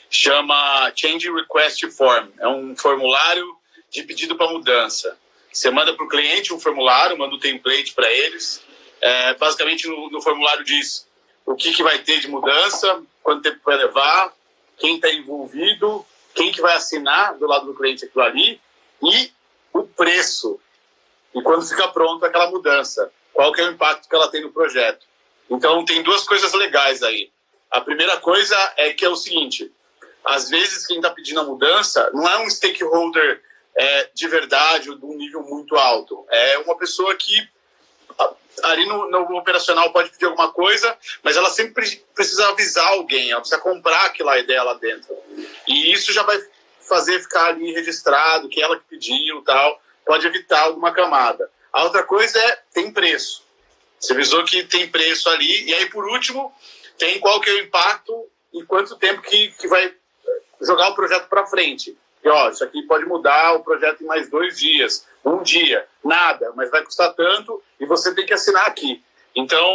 Chama 0.09 0.91
Change 0.95 1.29
Request 1.31 1.89
Form. 1.89 2.29
É 2.39 2.47
um 2.47 2.75
formulário 2.75 3.45
de 3.89 4.03
pedido 4.03 4.35
para 4.35 4.51
mudança. 4.51 5.17
Você 5.51 5.69
manda 5.71 5.93
para 5.93 6.05
o 6.05 6.09
cliente 6.09 6.53
um 6.53 6.59
formulário, 6.59 7.17
manda 7.17 7.35
um 7.35 7.39
template 7.39 7.93
para 7.93 8.11
eles. 8.11 8.61
É, 9.05 9.35
basicamente, 9.35 9.87
no, 9.87 10.19
formulário 10.19 10.63
diz 10.63 11.07
o 11.45 11.53
que, 11.53 11.71
que 11.71 11.83
vai 11.83 11.99
ter 11.99 12.21
de 12.21 12.27
mudança, 12.27 13.03
quanto 13.21 13.43
tempo 13.43 13.59
vai 13.63 13.75
levar, 13.75 14.33
quem 14.77 14.95
está 14.95 15.13
envolvido, 15.13 16.03
quem 16.33 16.51
que 16.51 16.59
vai 16.59 16.75
assinar 16.75 17.37
do 17.37 17.45
lado 17.45 17.67
do 17.67 17.75
cliente 17.75 18.03
aquilo 18.03 18.23
ali 18.23 18.59
e 19.03 19.31
o 19.71 19.83
preço. 19.83 20.59
E 21.35 21.41
quando 21.43 21.67
fica 21.67 21.87
pronto 21.89 22.25
aquela 22.25 22.49
mudança, 22.49 23.11
qual 23.31 23.53
que 23.53 23.61
é 23.61 23.65
o 23.65 23.73
impacto 23.73 24.09
que 24.09 24.15
ela 24.15 24.27
tem 24.27 24.41
no 24.41 24.51
projeto. 24.51 25.05
Então, 25.51 25.85
tem 25.85 26.01
duas 26.01 26.23
coisas 26.23 26.51
legais 26.53 27.03
aí. 27.03 27.29
A 27.69 27.81
primeira 27.81 28.17
coisa 28.17 28.57
é 28.75 28.91
que 28.91 29.05
é 29.05 29.09
o 29.09 29.15
seguinte, 29.15 29.71
às 30.23 30.49
vezes 30.49 30.87
quem 30.87 30.97
está 30.97 31.11
pedindo 31.11 31.41
a 31.41 31.43
mudança 31.43 32.09
não 32.11 32.27
é 32.27 32.39
um 32.39 32.49
stakeholder 32.49 33.43
é, 33.77 34.09
de 34.15 34.27
verdade 34.27 34.89
ou 34.89 34.97
de 34.97 35.05
um 35.05 35.15
nível 35.15 35.43
muito 35.43 35.75
alto. 35.75 36.25
É 36.31 36.57
uma 36.57 36.75
pessoa 36.75 37.13
que 37.13 37.47
ali 38.63 38.85
no, 38.85 39.09
no, 39.09 39.37
operacional 39.37 39.91
pode 39.91 40.09
pedir 40.11 40.25
alguma 40.25 40.51
coisa, 40.51 40.97
mas 41.23 41.35
ela 41.35 41.49
sempre 41.49 42.03
precisa 42.13 42.47
avisar 42.49 42.87
alguém, 42.87 43.31
ela 43.31 43.41
precisa 43.41 43.61
comprar 43.61 44.05
aquela 44.05 44.37
ideia 44.39 44.63
lá 44.63 44.73
dentro. 44.75 45.15
E 45.67 45.91
isso 45.91 46.13
já 46.13 46.23
vai 46.23 46.39
fazer 46.87 47.19
ficar 47.21 47.47
ali 47.47 47.73
registrado 47.73 48.49
que 48.49 48.61
ela 48.61 48.77
que 48.77 48.85
pediu 48.89 49.41
tal, 49.43 49.81
pode 50.05 50.25
evitar 50.25 50.61
alguma 50.61 50.91
camada. 50.93 51.49
A 51.73 51.83
outra 51.83 52.03
coisa 52.03 52.39
é 52.39 52.59
tem 52.73 52.91
preço. 52.91 53.43
Você 53.99 54.13
avisou 54.13 54.43
que 54.43 54.63
tem 54.63 54.87
preço 54.87 55.29
ali, 55.29 55.65
e 55.65 55.73
aí 55.73 55.89
por 55.89 56.05
último 56.05 56.53
tem 56.97 57.19
qual 57.19 57.41
que 57.41 57.49
é 57.49 57.53
o 57.53 57.59
impacto 57.59 58.29
e 58.53 58.63
quanto 58.63 58.95
tempo 58.97 59.21
que, 59.21 59.51
que 59.51 59.67
vai 59.67 59.93
jogar 60.61 60.89
o 60.89 60.95
projeto 60.95 61.27
para 61.27 61.45
frente 61.45 61.97
que 62.25 62.29
ó, 62.29 62.49
isso 62.49 62.63
aqui 62.63 62.81
pode 62.81 63.05
mudar 63.05 63.53
o 63.53 63.63
projeto 63.63 64.01
em 64.01 64.07
mais 64.07 64.27
dois 64.27 64.57
dias, 64.57 65.05
um 65.23 65.43
dia, 65.43 65.85
nada, 66.03 66.51
mas 66.55 66.71
vai 66.71 66.83
custar 66.83 67.13
tanto 67.13 67.61
e 67.79 67.85
você 67.85 68.15
tem 68.15 68.25
que 68.25 68.33
assinar 68.33 68.65
aqui. 68.65 69.03
Então, 69.35 69.69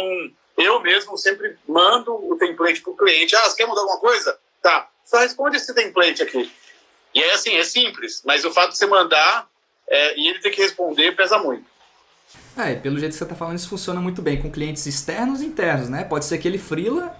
eu 0.57 0.81
mesmo 0.81 1.17
sempre 1.17 1.57
mando 1.65 2.13
o 2.13 2.35
template 2.35 2.81
para 2.81 2.91
o 2.91 2.97
cliente. 2.97 3.33
Ah, 3.37 3.43
você 3.43 3.55
quer 3.55 3.65
mudar 3.65 3.79
alguma 3.79 4.01
coisa? 4.01 4.37
Tá, 4.61 4.89
só 5.05 5.19
responde 5.19 5.55
esse 5.55 5.73
template 5.73 6.21
aqui. 6.21 6.51
E 7.15 7.23
é 7.23 7.31
assim, 7.31 7.55
é 7.55 7.63
simples, 7.63 8.21
mas 8.25 8.43
o 8.43 8.51
fato 8.51 8.71
de 8.71 8.77
você 8.79 8.85
mandar 8.85 9.47
é, 9.87 10.19
e 10.19 10.27
ele 10.27 10.39
ter 10.39 10.49
que 10.49 10.61
responder 10.61 11.13
pesa 11.13 11.37
muito. 11.37 11.63
É, 12.57 12.75
pelo 12.75 12.99
jeito 12.99 13.13
que 13.13 13.17
você 13.17 13.23
está 13.23 13.35
falando, 13.35 13.59
isso 13.59 13.69
funciona 13.69 14.01
muito 14.01 14.21
bem 14.21 14.41
com 14.41 14.51
clientes 14.51 14.85
externos 14.85 15.41
e 15.41 15.45
internos, 15.45 15.87
né? 15.87 16.03
Pode 16.03 16.25
ser 16.25 16.35
aquele 16.35 16.57
freela 16.57 17.17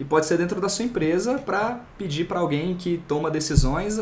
e 0.00 0.04
pode 0.04 0.26
ser 0.26 0.38
dentro 0.38 0.60
da 0.60 0.68
sua 0.68 0.84
empresa 0.84 1.38
para 1.38 1.80
pedir 1.96 2.26
para 2.26 2.40
alguém 2.40 2.76
que 2.76 3.00
toma 3.06 3.30
decisões 3.30 4.00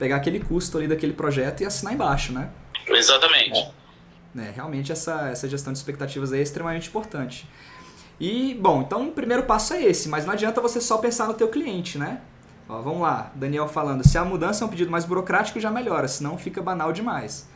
pegar 0.00 0.16
aquele 0.16 0.40
custo 0.40 0.78
ali 0.78 0.88
daquele 0.88 1.12
projeto 1.12 1.60
e 1.60 1.66
assinar 1.66 1.92
embaixo, 1.92 2.32
né? 2.32 2.48
Exatamente. 2.88 3.70
É, 4.36 4.50
realmente 4.50 4.90
essa, 4.90 5.28
essa 5.28 5.46
gestão 5.46 5.74
de 5.74 5.78
expectativas 5.78 6.32
é 6.32 6.40
extremamente 6.40 6.88
importante. 6.88 7.46
E, 8.18 8.54
bom, 8.54 8.80
então 8.80 9.08
o 9.08 9.12
primeiro 9.12 9.42
passo 9.42 9.74
é 9.74 9.84
esse, 9.84 10.08
mas 10.08 10.24
não 10.24 10.32
adianta 10.32 10.58
você 10.60 10.80
só 10.80 10.96
pensar 10.96 11.26
no 11.26 11.34
teu 11.34 11.48
cliente, 11.48 11.98
né? 11.98 12.22
Ó, 12.66 12.80
vamos 12.80 13.02
lá, 13.02 13.30
Daniel 13.34 13.68
falando, 13.68 14.06
se 14.06 14.16
a 14.16 14.24
mudança 14.24 14.64
é 14.64 14.66
um 14.66 14.70
pedido 14.70 14.90
mais 14.90 15.04
burocrático, 15.04 15.60
já 15.60 15.70
melhora, 15.70 16.08
senão 16.08 16.38
fica 16.38 16.62
banal 16.62 16.92
demais. 16.92 17.46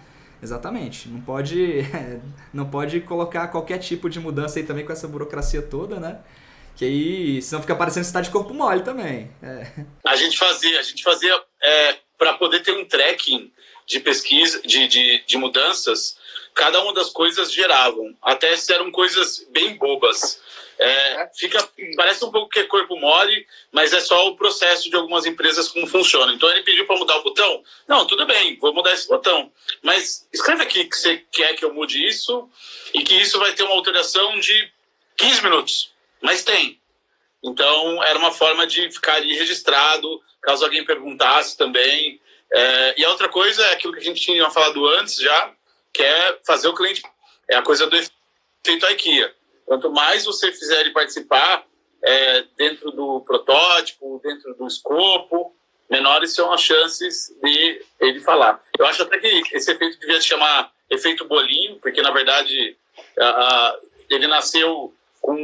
Exatamente, 0.43 1.09
não 1.09 1.23
pode, 1.23 1.81
não 2.53 2.69
pode 2.69 3.01
colocar 3.01 3.49
qualquer 3.49 3.79
tipo 3.79 4.11
de 4.11 4.21
mudança 4.21 4.59
aí 4.59 4.67
também 4.67 4.85
com 4.85 4.93
essa 4.93 5.09
burocracia 5.09 5.63
toda, 5.63 5.99
né? 5.99 6.19
Que 6.77 6.85
aí, 6.85 7.41
senão 7.41 7.63
fica 7.63 7.75
parecendo 7.75 8.05
que 8.05 8.09
você 8.09 8.13
tá 8.13 8.21
de 8.21 8.31
corpo 8.31 8.53
mole 8.53 8.83
também. 8.83 9.31
É. 9.43 9.67
A 10.05 10.17
gente 10.17 10.37
fazia, 10.37 10.81
a 10.81 10.83
gente 10.83 11.03
fazia 11.05 11.33
é, 11.63 11.97
para 12.25 12.39
poder 12.39 12.61
ter 12.61 12.73
um 12.73 12.87
tracking 12.87 13.53
de 13.85 14.01
pesquisa, 14.01 14.63
de, 14.63 14.89
de, 14.89 15.23
de, 15.27 15.37
mudanças, 15.37 16.17
cada 16.55 16.81
uma 16.83 16.95
das 16.95 17.11
coisas 17.11 17.53
geravam. 17.53 18.17
Até 18.23 18.57
se 18.57 18.73
eram 18.73 18.91
coisas 18.91 19.47
bem 19.51 19.77
bobas. 19.77 20.41
É, 20.79 21.31
fica, 21.37 21.69
parece 21.95 22.25
um 22.25 22.31
pouco 22.31 22.49
que 22.49 22.61
é 22.61 22.65
corpo 22.65 22.97
mole, 22.97 23.47
mas 23.71 23.93
é 23.93 24.01
só 24.01 24.27
o 24.27 24.37
processo 24.37 24.89
de 24.89 24.97
algumas 24.97 25.27
empresas 25.27 25.69
como 25.69 25.87
funciona. 25.87 26.33
Então 26.33 26.51
ele 26.51 26.63
pediu 26.63 26.87
para 26.87 26.97
mudar 26.97 27.19
o 27.19 27.23
botão. 27.23 27.63
Não, 27.87 28.07
tudo 28.07 28.25
bem, 28.25 28.59
vou 28.59 28.73
mudar 28.73 28.95
esse 28.95 29.07
botão. 29.07 29.53
Mas 29.83 30.27
escreve 30.33 30.63
aqui 30.63 30.87
que 30.87 30.97
você 30.97 31.23
quer 31.31 31.55
que 31.57 31.65
eu 31.67 31.75
mude 31.75 32.03
isso 32.07 32.49
e 32.95 33.03
que 33.03 33.17
isso 33.17 33.39
vai 33.39 33.53
ter 33.53 33.65
uma 33.65 33.75
alteração 33.75 34.41
de 34.41 34.73
15 35.19 35.43
minutos. 35.43 35.93
Mas 36.23 36.43
tem. 36.43 36.81
Então 37.45 38.03
era 38.03 38.19
uma 38.19 38.33
forma 38.33 38.67
de 38.67 38.91
ficar 38.91 39.17
ali 39.17 39.35
registrado, 39.35 40.23
caso 40.45 40.65
alguém 40.65 40.85
perguntasse 40.85 41.57
também. 41.57 42.21
É, 42.53 43.01
e 43.01 43.05
a 43.05 43.11
outra 43.11 43.29
coisa 43.29 43.65
é 43.67 43.73
aquilo 43.73 43.93
que 43.93 44.01
a 44.01 44.05
gente 44.05 44.21
tinha 44.21 44.51
falado 44.51 44.87
antes 44.91 45.17
já, 45.17 45.53
que 45.93 46.03
é 46.03 46.39
fazer 46.47 46.69
o 46.69 46.75
cliente. 46.75 47.03
É 47.49 47.57
a 47.57 47.63
coisa 47.63 47.87
do 47.87 47.97
efeito 47.97 48.87
IKEA. 48.87 49.35
Quanto 49.67 49.91
mais 49.91 50.25
você 50.25 50.53
fizer 50.53 50.81
ele 50.81 50.91
participar 50.91 51.65
é, 52.03 52.45
dentro 52.57 52.91
do 52.91 53.21
protótipo, 53.23 54.21
dentro 54.23 54.55
do 54.55 54.67
escopo, 54.67 55.55
menores 55.91 56.35
são 56.35 56.53
as 56.53 56.63
chances 56.63 57.35
de 57.43 57.83
ele 58.01 58.21
falar. 58.21 58.63
Eu 58.79 58.87
acho 58.87 59.03
até 59.03 59.19
que 59.19 59.43
esse 59.53 59.71
efeito 59.73 59.99
devia 59.99 60.21
se 60.21 60.29
chamar 60.29 60.73
efeito 60.91 61.27
bolinho, 61.27 61.79
porque 61.81 62.03
na 62.03 62.11
verdade 62.11 62.77
ele 64.11 64.27
nasceu 64.27 64.95
com 65.21 65.35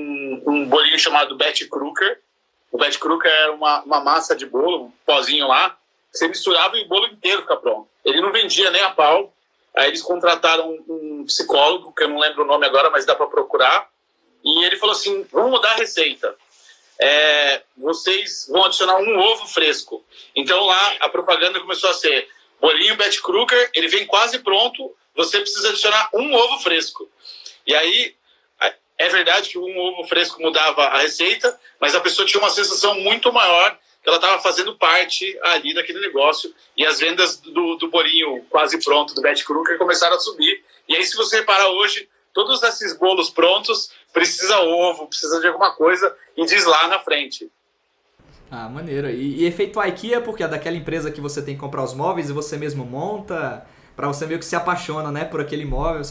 um 0.47 0.66
bolinho 0.69 0.99
chamado 0.99 1.37
Betty 1.37 1.66
Crooker. 1.66 2.21
O 2.70 2.78
Betty 2.78 2.98
Crooker 2.98 3.30
era 3.30 3.52
uma, 3.52 3.82
uma 3.82 4.00
massa 4.00 4.34
de 4.36 4.46
bolo, 4.46 4.84
um 4.84 4.92
pozinho 5.04 5.48
lá, 5.48 5.76
você 6.12 6.28
misturava 6.28 6.76
e 6.76 6.84
o 6.84 6.88
bolo 6.88 7.06
inteiro 7.06 7.42
fica 7.42 7.56
pronto. 7.56 7.88
Ele 8.04 8.20
não 8.20 8.32
vendia 8.32 8.70
nem 8.70 8.82
a 8.82 8.90
pau. 8.90 9.32
Aí 9.76 9.88
eles 9.88 10.02
contrataram 10.02 10.78
um 10.88 11.24
psicólogo, 11.24 11.92
que 11.92 12.02
eu 12.02 12.08
não 12.08 12.18
lembro 12.18 12.42
o 12.42 12.46
nome 12.46 12.66
agora, 12.66 12.90
mas 12.90 13.06
dá 13.06 13.14
para 13.14 13.26
procurar. 13.26 13.88
E 14.44 14.64
ele 14.64 14.76
falou 14.76 14.94
assim: 14.94 15.24
vamos 15.30 15.50
mudar 15.52 15.72
a 15.72 15.76
receita. 15.76 16.34
É, 16.98 17.62
vocês 17.76 18.46
vão 18.50 18.64
adicionar 18.64 18.96
um 18.96 19.18
ovo 19.18 19.46
fresco. 19.46 20.04
Então 20.34 20.64
lá 20.64 20.96
a 21.00 21.08
propaganda 21.08 21.60
começou 21.60 21.88
a 21.88 21.94
ser 21.94 22.28
bolinho 22.60 22.96
Betty 22.96 23.22
Crooker, 23.22 23.70
ele 23.74 23.88
vem 23.88 24.06
quase 24.06 24.38
pronto, 24.40 24.94
você 25.14 25.40
precisa 25.40 25.70
adicionar 25.70 26.10
um 26.12 26.34
ovo 26.34 26.58
fresco. 26.58 27.08
E 27.66 27.74
aí 27.74 28.14
é 29.00 29.09
verdade 29.09 29.49
que 29.49 29.59
um 29.59 29.78
ovo 29.78 30.07
fresco 30.07 30.42
mudava 30.42 30.83
a 30.83 30.99
receita, 30.99 31.59
mas 31.80 31.95
a 31.95 32.00
pessoa 32.00 32.28
tinha 32.28 32.38
uma 32.38 32.50
sensação 32.50 32.95
muito 33.00 33.33
maior 33.33 33.78
que 34.02 34.09
ela 34.09 34.19
estava 34.19 34.42
fazendo 34.42 34.76
parte 34.76 35.38
ali 35.42 35.73
daquele 35.73 36.00
negócio 36.00 36.52
e 36.76 36.85
as 36.85 37.00
vendas 37.00 37.38
do, 37.38 37.76
do 37.76 37.88
bolinho 37.88 38.45
quase 38.50 38.78
pronto 38.85 39.14
do 39.14 39.23
Betty 39.23 39.42
Crooker 39.42 39.78
começaram 39.78 40.16
a 40.16 40.19
subir. 40.19 40.62
E 40.87 40.95
aí, 40.95 41.04
se 41.04 41.16
você 41.16 41.38
reparar 41.38 41.69
hoje, 41.71 42.11
todos 42.35 42.62
esses 42.62 42.95
bolos 42.99 43.30
prontos 43.30 43.90
precisa 44.12 44.61
ovo, 44.61 45.07
precisa 45.07 45.40
de 45.40 45.47
alguma 45.47 45.75
coisa 45.75 46.14
e 46.37 46.45
diz 46.45 46.66
lá 46.66 46.87
na 46.88 46.99
frente. 46.99 47.50
Ah, 48.50 48.69
maneiro. 48.69 49.09
E, 49.09 49.40
e 49.40 49.47
efeito 49.47 49.83
IKEA, 49.83 50.21
porque 50.21 50.42
é 50.42 50.49
daquela 50.49 50.76
empresa 50.76 51.11
que 51.11 51.23
você 51.23 51.40
tem 51.40 51.54
que 51.54 51.61
comprar 51.61 51.85
os 51.85 51.95
móveis 51.95 52.28
e 52.28 52.35
você 52.35 52.59
mesmo 52.59 52.85
monta, 52.85 53.66
para 53.97 54.09
você 54.09 54.26
meio 54.26 54.38
que 54.38 54.45
se 54.45 54.57
apaixona, 54.57 55.11
né, 55.11 55.25
por 55.25 55.40
aquele 55.40 55.64
móvel. 55.64 56.04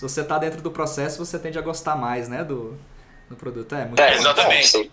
Se 0.00 0.08
você 0.08 0.24
tá 0.24 0.38
dentro 0.38 0.62
do 0.62 0.70
processo, 0.70 1.22
você 1.22 1.38
tende 1.38 1.58
a 1.58 1.60
gostar 1.60 1.94
mais, 1.94 2.26
né, 2.26 2.42
do, 2.42 2.74
do 3.28 3.36
produto. 3.36 3.74
É, 3.74 3.84
muito 3.84 4.00
é 4.00 4.14
exatamente. 4.14 4.90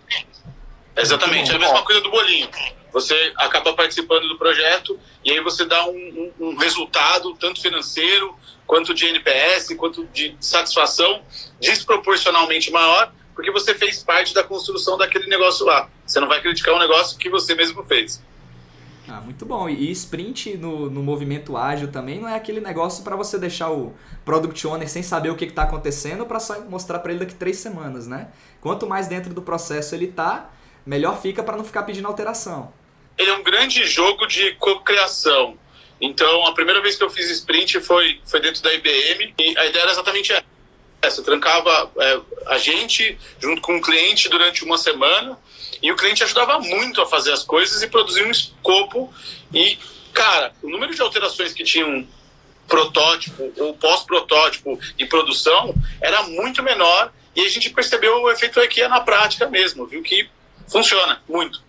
Exatamente, 0.98 1.50
é 1.50 1.56
a 1.56 1.60
mesma 1.60 1.82
coisa 1.86 2.02
do 2.02 2.12
bolinho. 2.12 2.50
Você 2.92 3.34
acaba 3.38 3.74
participando 3.74 4.28
do 4.28 4.38
projeto 4.38 5.00
e 5.24 5.32
aí 5.32 5.40
você 5.40 5.64
dá 5.64 5.86
um, 5.86 6.34
um, 6.38 6.48
um 6.48 6.58
resultado, 6.58 7.34
tanto 7.36 7.62
financeiro, 7.62 8.36
quanto 8.66 8.94
de 8.94 9.06
NPS, 9.06 9.74
quanto 9.78 10.06
de 10.08 10.36
satisfação, 10.42 11.22
desproporcionalmente 11.62 12.70
maior, 12.70 13.14
porque 13.34 13.50
você 13.50 13.74
fez 13.74 14.04
parte 14.04 14.34
da 14.34 14.44
construção 14.44 14.98
daquele 14.98 15.28
negócio 15.28 15.66
lá. 15.66 15.90
Você 16.06 16.20
não 16.20 16.28
vai 16.28 16.42
criticar 16.42 16.76
um 16.76 16.80
negócio 16.80 17.18
que 17.18 17.30
você 17.30 17.56
mesmo 17.56 17.82
fez. 17.86 18.22
Ah, 19.10 19.22
muito 19.22 19.46
bom. 19.46 19.70
E 19.70 19.90
sprint 19.92 20.58
no, 20.58 20.90
no 20.90 21.02
movimento 21.02 21.56
ágil 21.56 21.90
também 21.90 22.20
não 22.20 22.28
é 22.28 22.36
aquele 22.36 22.60
negócio 22.60 23.04
para 23.04 23.16
você 23.16 23.40
deixar 23.40 23.72
o 23.72 23.96
product 24.26 24.68
owner 24.68 24.90
sem 24.90 25.02
saber 25.02 25.30
o 25.30 25.36
que 25.36 25.46
está 25.46 25.64
acontecendo 25.64 26.26
para 26.26 26.40
só 26.40 26.60
mostrar 26.62 27.00
para 27.00 27.12
ele 27.12 27.20
daqui 27.20 27.34
três 27.34 27.58
semanas, 27.58 28.06
né? 28.06 28.30
Quanto 28.60 28.86
mais 28.86 29.08
dentro 29.08 29.34
do 29.34 29.42
processo 29.42 29.96
ele 29.96 30.06
está, 30.06 30.52
melhor 30.86 31.22
fica 31.22 31.42
para 31.42 31.56
não 31.56 31.64
ficar 31.64 31.84
pedindo 31.84 32.08
alteração. 32.08 32.74
Ele 33.18 33.30
é 33.30 33.34
um 33.34 33.44
grande 33.44 33.86
jogo 33.86 34.28
de 34.28 34.54
co-criação. 34.56 35.58
Então, 36.00 36.46
a 36.46 36.54
primeira 36.54 36.82
vez 36.82 36.96
que 36.96 37.04
eu 37.04 37.10
fiz 37.10 37.30
sprint 37.32 37.80
foi, 37.80 38.22
foi 38.26 38.40
dentro 38.40 38.62
da 38.62 38.74
IBM 38.74 39.34
e 39.40 39.58
a 39.58 39.66
ideia 39.66 39.84
era 39.84 39.92
exatamente 39.92 40.34
essa. 40.34 40.57
Trancava 41.10 41.92
é, 42.00 42.20
a 42.48 42.58
gente 42.58 43.18
junto 43.40 43.62
com 43.62 43.78
o 43.78 43.82
cliente 43.82 44.30
durante 44.30 44.64
uma 44.64 44.78
semana 44.78 45.38
e 45.82 45.92
o 45.92 45.96
cliente 45.96 46.24
ajudava 46.24 46.60
muito 46.60 47.02
a 47.02 47.06
fazer 47.06 47.32
as 47.32 47.44
coisas 47.44 47.82
e 47.82 47.88
produzir 47.88 48.24
um 48.24 48.32
escopo. 48.32 49.14
E, 49.54 49.78
cara, 50.14 50.54
o 50.62 50.70
número 50.70 50.94
de 50.94 51.02
alterações 51.02 51.54
que 51.54 51.64
tinham 51.64 52.08
protótipo 52.68 53.54
ou 53.58 53.74
pós-protótipo 53.74 54.80
e 54.98 55.06
produção 55.06 55.74
era 56.02 56.24
muito 56.24 56.62
menor 56.62 57.12
e 57.36 57.42
a 57.42 57.50
gente 57.50 57.70
percebeu 57.70 58.24
o 58.24 58.32
efeito 58.32 58.60
IKEA 58.60 58.90
na 58.90 59.00
prática 59.00 59.48
mesmo, 59.48 59.86
viu 59.86 60.02
que 60.02 60.30
funciona 60.68 61.22
muito. 61.30 61.62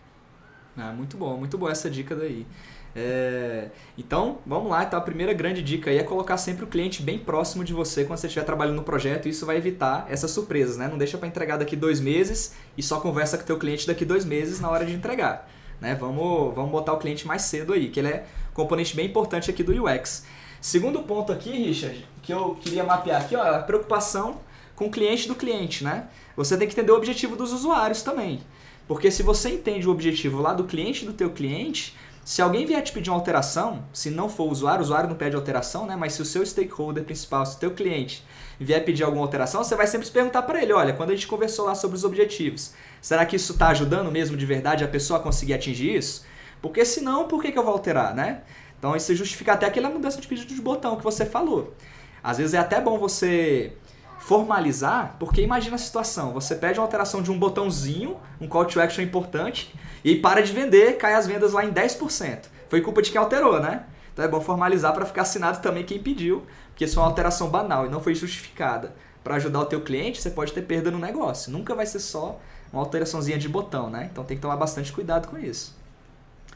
Ah, 0.79 0.93
muito 0.93 1.17
bom, 1.17 1.37
muito 1.37 1.59
boa 1.59 1.73
essa 1.73 1.91
dica 1.91 2.15
daí. 2.15 2.47
É... 2.95 3.69
Então, 3.97 4.39
vamos 4.47 4.71
lá. 4.71 4.85
Então, 4.85 4.99
a 4.99 5.03
primeira 5.03 5.33
grande 5.33 5.61
dica 5.61 5.91
aí 5.91 5.99
é 5.99 6.05
colocar 6.05 6.37
sempre 6.37 6.65
o 6.65 6.69
cliente 6.69 7.03
bem 7.03 7.19
próximo 7.19 7.65
de 7.65 7.73
você 7.73 8.05
quando 8.05 8.19
você 8.19 8.29
estiver 8.29 8.45
trabalhando 8.45 8.77
no 8.77 8.85
projeto. 8.85 9.29
Isso 9.29 9.45
vai 9.45 9.57
evitar 9.57 10.07
essas 10.09 10.31
surpresas, 10.31 10.77
né? 10.77 10.87
Não 10.89 10.97
deixa 10.97 11.19
para 11.19 11.27
entregar 11.27 11.57
daqui 11.57 11.75
dois 11.75 12.01
meses 12.01 12.55
e 12.77 12.83
só 12.83 13.01
conversa 13.01 13.37
com 13.37 13.43
o 13.43 13.47
teu 13.47 13.59
cliente 13.59 13.87
daqui 13.87 14.05
dois 14.05 14.25
meses 14.25 14.61
na 14.61 14.71
hora 14.71 14.87
de 14.87 14.93
entregar. 14.93 15.51
Né? 15.81 15.95
Vamos, 15.95 16.55
vamos 16.55 16.71
botar 16.71 16.93
o 16.93 16.99
cliente 16.99 17.27
mais 17.27 17.43
cedo 17.43 17.73
aí, 17.73 17.89
que 17.89 18.01
ele 18.01 18.09
é 18.09 18.27
componente 18.55 18.95
bem 18.95 19.07
importante 19.07 19.51
aqui 19.51 19.63
do 19.63 19.85
UX. 19.85 20.25
Segundo 20.61 21.03
ponto 21.03 21.33
aqui, 21.33 21.51
Richard, 21.51 22.05
que 22.23 22.33
eu 22.33 22.57
queria 22.61 22.83
mapear 22.83 23.23
aqui, 23.23 23.37
ó, 23.37 23.43
a 23.43 23.59
preocupação 23.61 24.41
com 24.75 24.87
o 24.87 24.91
cliente 24.91 25.29
do 25.29 25.35
cliente, 25.35 25.85
né? 25.85 26.09
Você 26.37 26.57
tem 26.57 26.67
que 26.67 26.75
entender 26.75 26.91
o 26.93 26.97
objetivo 26.97 27.37
dos 27.37 27.53
usuários 27.53 28.03
também. 28.03 28.41
Porque 28.89 29.11
se 29.11 29.23
você 29.23 29.51
entende 29.51 29.87
o 29.87 29.93
objetivo 29.93 30.41
lá 30.41 30.55
do 30.55 30.65
cliente 30.65 31.05
do 31.05 31.13
teu 31.13 31.31
cliente, 31.31 31.95
se 32.25 32.43
alguém 32.43 32.67
vier 32.67 32.83
te 32.83 32.91
pedir 32.91 33.11
uma 33.11 33.17
alteração, 33.17 33.85
se 33.93 34.11
não 34.11 34.29
for 34.31 34.45
o 34.45 34.51
usuário, 34.51 34.81
o 34.81 34.85
usuário 34.85 35.09
não 35.09 35.17
pede 35.17 35.37
alteração, 35.37 35.87
né? 35.87 35.95
Mas 35.95 36.15
se 36.15 36.23
o 36.23 36.25
seu 36.25 36.45
stakeholder 36.45 37.05
principal, 37.05 37.45
se 37.45 37.57
o 37.57 37.59
teu 37.59 37.71
cliente 37.71 38.25
vier 38.59 38.85
pedir 38.85 39.05
alguma 39.05 39.23
alteração, 39.23 39.63
você 39.63 39.77
vai 39.77 39.87
sempre 39.87 40.07
se 40.07 40.13
perguntar 40.13 40.43
para 40.43 40.63
ele, 40.63 40.73
olha, 40.73 40.95
quando 40.95 41.11
a 41.11 41.15
gente 41.15 41.27
conversou 41.27 41.67
lá 41.67 41.75
sobre 41.75 41.97
os 41.97 42.05
objetivos, 42.05 42.73
será 43.01 43.25
que 43.25 43.37
isso 43.37 43.53
está 43.53 43.69
ajudando 43.69 44.11
mesmo 44.11 44.37
de 44.37 44.45
verdade 44.47 44.83
a 44.83 44.89
pessoa 44.89 45.21
a 45.21 45.23
conseguir 45.23 45.55
atingir 45.55 45.97
isso? 45.97 46.25
Porque 46.61 46.85
se 46.85 47.01
não, 47.03 47.29
por 47.29 47.43
que, 47.43 47.53
que 47.53 47.59
eu 47.59 47.63
vou 47.63 47.73
alterar, 47.73 48.15
né? 48.15 48.43
Então 48.79 48.97
isso 48.97 49.15
justifica 49.15 49.53
até 49.53 49.67
aquela 49.67 49.91
mudança 49.91 50.21
de 50.21 50.27
pedido 50.27 50.55
de 50.55 50.61
botão 50.61 50.97
que 50.97 51.05
você 51.05 51.27
falou. 51.27 51.75
Às 52.23 52.39
vezes 52.39 52.55
é 52.55 52.59
até 52.59 52.81
bom 52.81 52.99
você 52.99 53.73
formalizar, 54.19 55.17
porque 55.19 55.41
imagina 55.41 55.77
a 55.77 55.79
situação, 55.79 56.33
você 56.33 56.55
pede 56.55 56.79
uma 56.79 56.85
alteração 56.85 57.23
de 57.23 57.31
um 57.31 57.39
botãozinho, 57.39 58.19
um 58.41 58.47
call 58.47 58.65
to 58.65 58.81
action 58.81 59.03
importante, 59.03 59.75
e 60.05 60.17
para 60.17 60.43
de 60.43 60.53
vender, 60.53 60.97
cai 60.97 61.15
as 61.15 61.27
vendas 61.27 61.53
lá 61.53 61.65
em 61.65 61.73
10%. 61.73 62.45
Foi 62.69 62.81
culpa 62.81 63.01
de 63.01 63.11
quem 63.11 63.21
alterou, 63.21 63.61
né? 63.61 63.85
Então 64.13 64.25
é 64.25 64.29
bom 64.29 64.41
formalizar 64.41 64.93
para 64.93 65.07
ficar 65.07 65.23
assinado 65.23 65.63
também 65.63 65.85
quem 65.85 65.99
pediu, 65.99 66.47
porque 66.71 66.85
isso 66.85 66.99
é 66.99 67.03
uma 67.03 67.09
alteração 67.09 67.49
banal 67.49 67.87
e 67.87 67.89
não 67.89 68.01
foi 68.01 68.15
justificada. 68.15 68.95
Para 69.23 69.37
ajudar 69.37 69.61
o 69.61 69.67
teu 69.67 69.81
cliente, 69.81 70.21
você 70.21 70.31
pode 70.31 70.53
ter 70.53 70.63
perda 70.63 70.91
no 70.91 70.99
negócio. 70.99 71.53
Nunca 71.53 71.75
vai 71.75 71.87
ser 71.87 72.01
só 72.01 72.41
uma 72.73 72.83
alteraçãozinha 72.83 73.39
de 73.39 73.49
botão, 73.49 73.91
né? 73.91 74.09
Então 74.11 74.25
tem 74.25 74.37
que 74.37 74.43
tomar 74.43 74.57
bastante 74.57 74.93
cuidado 74.93 75.29
com 75.29 75.39
isso. 75.39 75.77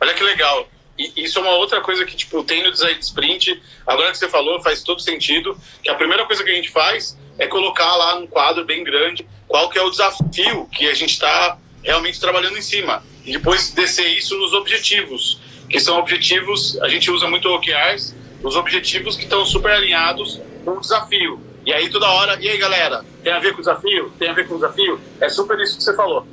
Olha 0.01 0.15
que 0.15 0.23
legal. 0.23 0.67
E 0.99 1.25
isso 1.25 1.39
é 1.39 1.43
uma 1.43 1.53
outra 1.53 1.81
coisa 1.81 2.05
que 2.05 2.17
tipo 2.17 2.43
tem 2.45 2.63
no 2.63 2.71
design 2.71 2.99
sprint. 3.01 3.63
Agora 3.87 4.11
que 4.11 4.19
você 4.19 4.29
falou, 4.29 4.63
faz 4.63 4.83
todo 4.83 5.01
sentido. 5.01 5.57
Que 5.83 5.91
a 5.91 5.95
primeira 5.95 6.27
coisa 6.27 6.43
que 6.45 6.51
a 6.51 6.55
gente 6.55 6.71
faz 6.71 7.17
é 7.39 7.47
colocar 7.47 7.97
lá 7.97 8.19
num 8.19 8.27
quadro 8.27 8.65
bem 8.65 8.85
grande 8.85 9.27
qual 9.49 9.69
que 9.69 9.79
é 9.79 9.83
o 9.83 9.91
desafio 9.91 10.67
que 10.73 10.89
a 10.89 10.95
gente 10.95 11.13
está 11.13 11.59
realmente 11.83 12.19
trabalhando 12.21 12.57
em 12.57 12.63
cima. 12.63 13.03
E 13.25 13.33
depois 13.33 13.71
descer 13.71 14.07
isso 14.07 14.37
nos 14.39 14.53
objetivos, 14.53 15.41
que 15.69 15.79
são 15.79 15.99
objetivos, 15.99 16.81
a 16.81 16.89
gente 16.89 17.11
usa 17.11 17.29
muito 17.29 17.49
OKRs, 17.49 18.15
os 18.43 18.57
objetivos 18.57 19.17
que 19.17 19.25
estão 19.25 19.45
super 19.45 19.73
alinhados 19.73 20.41
com 20.65 20.73
o 20.73 20.81
desafio. 20.81 21.41
E 21.65 21.73
aí 21.73 21.89
toda 21.91 22.09
hora, 22.09 22.39
e 22.41 22.49
aí 22.49 22.59
galera, 22.59 23.05
tem 23.23 23.33
a 23.33 23.39
ver 23.39 23.53
com 23.53 23.59
o 23.59 23.61
desafio? 23.61 24.13
Tem 24.19 24.29
a 24.29 24.33
ver 24.33 24.49
com 24.49 24.55
o 24.55 24.57
desafio? 24.57 25.01
É 25.21 25.29
super 25.29 25.59
isso 25.61 25.77
que 25.77 25.83
você 25.83 25.95
falou. 25.95 26.27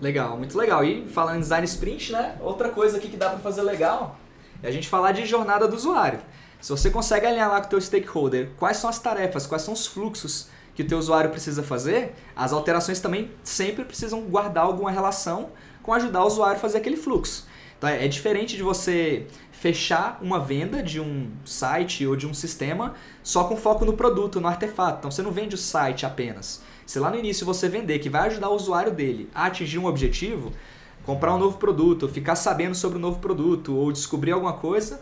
Legal, 0.00 0.36
muito 0.36 0.56
legal. 0.56 0.84
E 0.84 1.08
falando 1.08 1.36
em 1.36 1.40
design 1.40 1.64
sprint, 1.64 2.12
né? 2.12 2.36
Outra 2.40 2.68
coisa 2.68 2.98
aqui 2.98 3.08
que 3.08 3.16
dá 3.16 3.30
para 3.30 3.38
fazer 3.38 3.62
legal 3.62 4.18
é 4.62 4.68
a 4.68 4.70
gente 4.70 4.88
falar 4.88 5.12
de 5.12 5.24
jornada 5.26 5.66
do 5.66 5.74
usuário. 5.74 6.20
Se 6.60 6.70
você 6.70 6.90
consegue 6.90 7.26
alinhar 7.26 7.48
lá 7.48 7.60
com 7.60 7.66
o 7.66 7.70
teu 7.70 7.80
stakeholder 7.80 8.50
quais 8.56 8.78
são 8.78 8.90
as 8.90 8.98
tarefas, 8.98 9.46
quais 9.46 9.62
são 9.62 9.74
os 9.74 9.86
fluxos 9.86 10.48
que 10.74 10.82
o 10.82 10.86
teu 10.86 10.98
usuário 10.98 11.30
precisa 11.30 11.62
fazer, 11.62 12.14
as 12.36 12.52
alterações 12.52 13.00
também 13.00 13.30
sempre 13.42 13.84
precisam 13.84 14.22
guardar 14.22 14.64
alguma 14.64 14.90
relação 14.90 15.50
com 15.82 15.92
ajudar 15.92 16.22
o 16.22 16.26
usuário 16.26 16.56
a 16.56 16.60
fazer 16.60 16.78
aquele 16.78 16.96
fluxo. 16.96 17.46
Então 17.76 17.88
é, 17.88 18.06
diferente 18.08 18.56
de 18.56 18.62
você 18.62 19.26
fechar 19.52 20.18
uma 20.20 20.40
venda 20.40 20.82
de 20.82 21.00
um 21.00 21.30
site 21.44 22.06
ou 22.06 22.14
de 22.16 22.26
um 22.26 22.34
sistema 22.34 22.94
só 23.22 23.44
com 23.44 23.56
foco 23.56 23.84
no 23.84 23.92
produto, 23.92 24.40
no 24.40 24.48
artefato. 24.48 24.98
Então 24.98 25.10
você 25.10 25.22
não 25.22 25.30
vende 25.30 25.54
o 25.54 25.58
site 25.58 26.04
apenas. 26.04 26.62
Se 26.84 26.98
lá 26.98 27.10
no 27.10 27.16
início 27.16 27.46
você 27.46 27.68
vender 27.68 27.98
que 28.00 28.08
vai 28.08 28.28
ajudar 28.28 28.48
o 28.48 28.54
usuário 28.54 28.92
dele 28.92 29.28
a 29.34 29.46
atingir 29.46 29.78
um 29.78 29.86
objetivo, 29.86 30.52
comprar 31.04 31.34
um 31.34 31.38
novo 31.38 31.56
produto, 31.56 32.08
ficar 32.08 32.36
sabendo 32.36 32.74
sobre 32.74 32.98
o 32.98 33.00
novo 33.00 33.18
produto 33.20 33.74
ou 33.74 33.92
descobrir 33.92 34.32
alguma 34.32 34.54
coisa, 34.54 35.00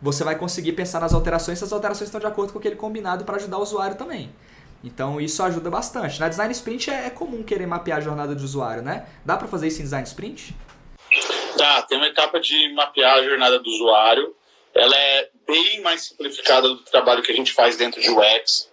você 0.00 0.24
vai 0.24 0.36
conseguir 0.38 0.72
pensar 0.72 1.00
nas 1.00 1.12
alterações 1.12 1.58
se 1.58 1.64
as 1.64 1.72
alterações 1.72 2.08
estão 2.08 2.20
de 2.20 2.26
acordo 2.26 2.52
com 2.52 2.58
aquele 2.58 2.76
combinado 2.76 3.24
para 3.24 3.36
ajudar 3.36 3.58
o 3.58 3.62
usuário 3.62 3.96
também. 3.96 4.32
Então 4.82 5.20
isso 5.20 5.42
ajuda 5.42 5.70
bastante. 5.70 6.20
Na 6.20 6.28
Design 6.28 6.52
Sprint 6.52 6.90
é, 6.90 7.06
é 7.06 7.10
comum 7.10 7.42
querer 7.42 7.66
mapear 7.66 7.98
a 7.98 8.00
jornada 8.00 8.34
do 8.34 8.44
usuário, 8.44 8.82
né? 8.82 9.08
Dá 9.24 9.36
para 9.36 9.48
fazer 9.48 9.68
isso 9.68 9.80
em 9.80 9.84
Design 9.84 10.06
Sprint? 10.06 10.54
Tá, 11.56 11.82
tem 11.82 11.98
uma 11.98 12.06
etapa 12.06 12.38
de 12.38 12.72
mapear 12.74 13.18
a 13.18 13.22
jornada 13.22 13.58
do 13.58 13.68
usuário. 13.68 14.34
Ela 14.74 14.96
é 14.96 15.30
bem 15.46 15.80
mais 15.80 16.02
simplificada 16.02 16.68
do 16.68 16.76
trabalho 16.78 17.22
que 17.22 17.32
a 17.32 17.34
gente 17.34 17.52
faz 17.52 17.76
dentro 17.76 18.00
de 18.00 18.08
UX. 18.08 18.70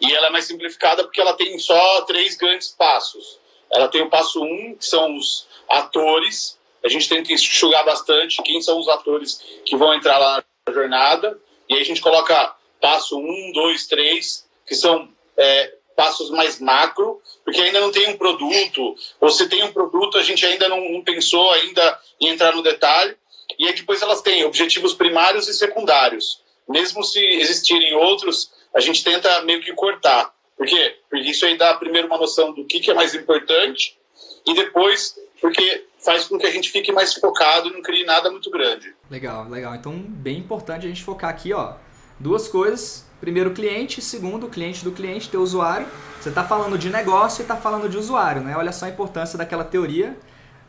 E 0.00 0.14
ela 0.14 0.28
é 0.28 0.30
mais 0.30 0.44
simplificada 0.46 1.04
porque 1.04 1.20
ela 1.20 1.34
tem 1.34 1.58
só 1.58 2.02
três 2.02 2.36
grandes 2.36 2.68
passos. 2.68 3.38
Ela 3.70 3.88
tem 3.88 4.02
o 4.02 4.08
passo 4.08 4.42
um, 4.42 4.74
que 4.74 4.86
são 4.86 5.16
os 5.16 5.46
atores, 5.68 6.58
a 6.84 6.88
gente 6.88 7.08
tenta 7.08 7.32
enxugar 7.32 7.84
bastante 7.84 8.40
quem 8.42 8.62
são 8.62 8.78
os 8.78 8.88
atores 8.88 9.42
que 9.64 9.76
vão 9.76 9.92
entrar 9.92 10.18
lá 10.18 10.44
jornada, 10.72 11.38
e 11.68 11.74
aí 11.74 11.80
a 11.80 11.84
gente 11.84 12.00
coloca 12.00 12.54
passo 12.80 13.18
um, 13.18 13.52
dois, 13.52 13.86
três, 13.86 14.46
que 14.66 14.74
são 14.74 15.08
é, 15.36 15.74
passos 15.94 16.30
mais 16.30 16.60
macro, 16.60 17.20
porque 17.44 17.60
ainda 17.60 17.80
não 17.80 17.90
tem 17.90 18.08
um 18.08 18.16
produto, 18.16 18.96
ou 19.20 19.30
se 19.30 19.48
tem 19.48 19.62
um 19.62 19.72
produto, 19.72 20.18
a 20.18 20.22
gente 20.22 20.44
ainda 20.44 20.68
não, 20.68 20.80
não 20.90 21.02
pensou 21.02 21.50
ainda 21.52 21.98
em 22.20 22.28
entrar 22.28 22.54
no 22.54 22.62
detalhe, 22.62 23.16
e 23.58 23.66
aí 23.66 23.74
depois 23.74 24.02
elas 24.02 24.20
têm 24.22 24.44
objetivos 24.44 24.92
primários 24.92 25.48
e 25.48 25.54
secundários. 25.54 26.42
Mesmo 26.68 27.02
se 27.04 27.24
existirem 27.24 27.94
outros, 27.94 28.50
a 28.74 28.80
gente 28.80 29.04
tenta 29.04 29.42
meio 29.42 29.62
que 29.62 29.72
cortar. 29.72 30.34
Por 30.56 30.66
quê? 30.66 30.96
Porque 31.08 31.30
isso 31.30 31.46
aí 31.46 31.56
dá 31.56 31.74
primeiro 31.74 32.08
uma 32.08 32.18
noção 32.18 32.52
do 32.52 32.64
que, 32.64 32.80
que 32.80 32.90
é 32.90 32.94
mais 32.94 33.14
importante, 33.14 33.96
e 34.44 34.54
depois 34.54 35.16
porque 35.40 35.86
faz 35.98 36.26
com 36.26 36.38
que 36.38 36.46
a 36.46 36.50
gente 36.50 36.70
fique 36.70 36.92
mais 36.92 37.14
focado 37.14 37.68
e 37.68 37.72
não 37.72 37.82
crie 37.82 38.04
nada 38.04 38.30
muito 38.30 38.50
grande. 38.50 38.94
Legal, 39.10 39.48
legal. 39.48 39.74
Então, 39.74 39.92
bem 39.96 40.38
importante 40.38 40.86
a 40.86 40.88
gente 40.88 41.02
focar 41.02 41.30
aqui, 41.30 41.52
ó, 41.52 41.74
duas 42.18 42.48
coisas. 42.48 43.06
Primeiro, 43.20 43.52
cliente. 43.52 44.00
Segundo, 44.00 44.48
cliente 44.48 44.84
do 44.84 44.92
cliente, 44.92 45.28
teu 45.28 45.40
usuário. 45.40 45.86
Você 46.20 46.28
está 46.28 46.44
falando 46.44 46.78
de 46.78 46.90
negócio 46.90 47.40
e 47.40 47.42
está 47.42 47.56
falando 47.56 47.88
de 47.88 47.96
usuário, 47.96 48.42
né? 48.42 48.56
Olha 48.56 48.72
só 48.72 48.86
a 48.86 48.88
importância 48.88 49.38
daquela 49.38 49.64
teoria 49.64 50.16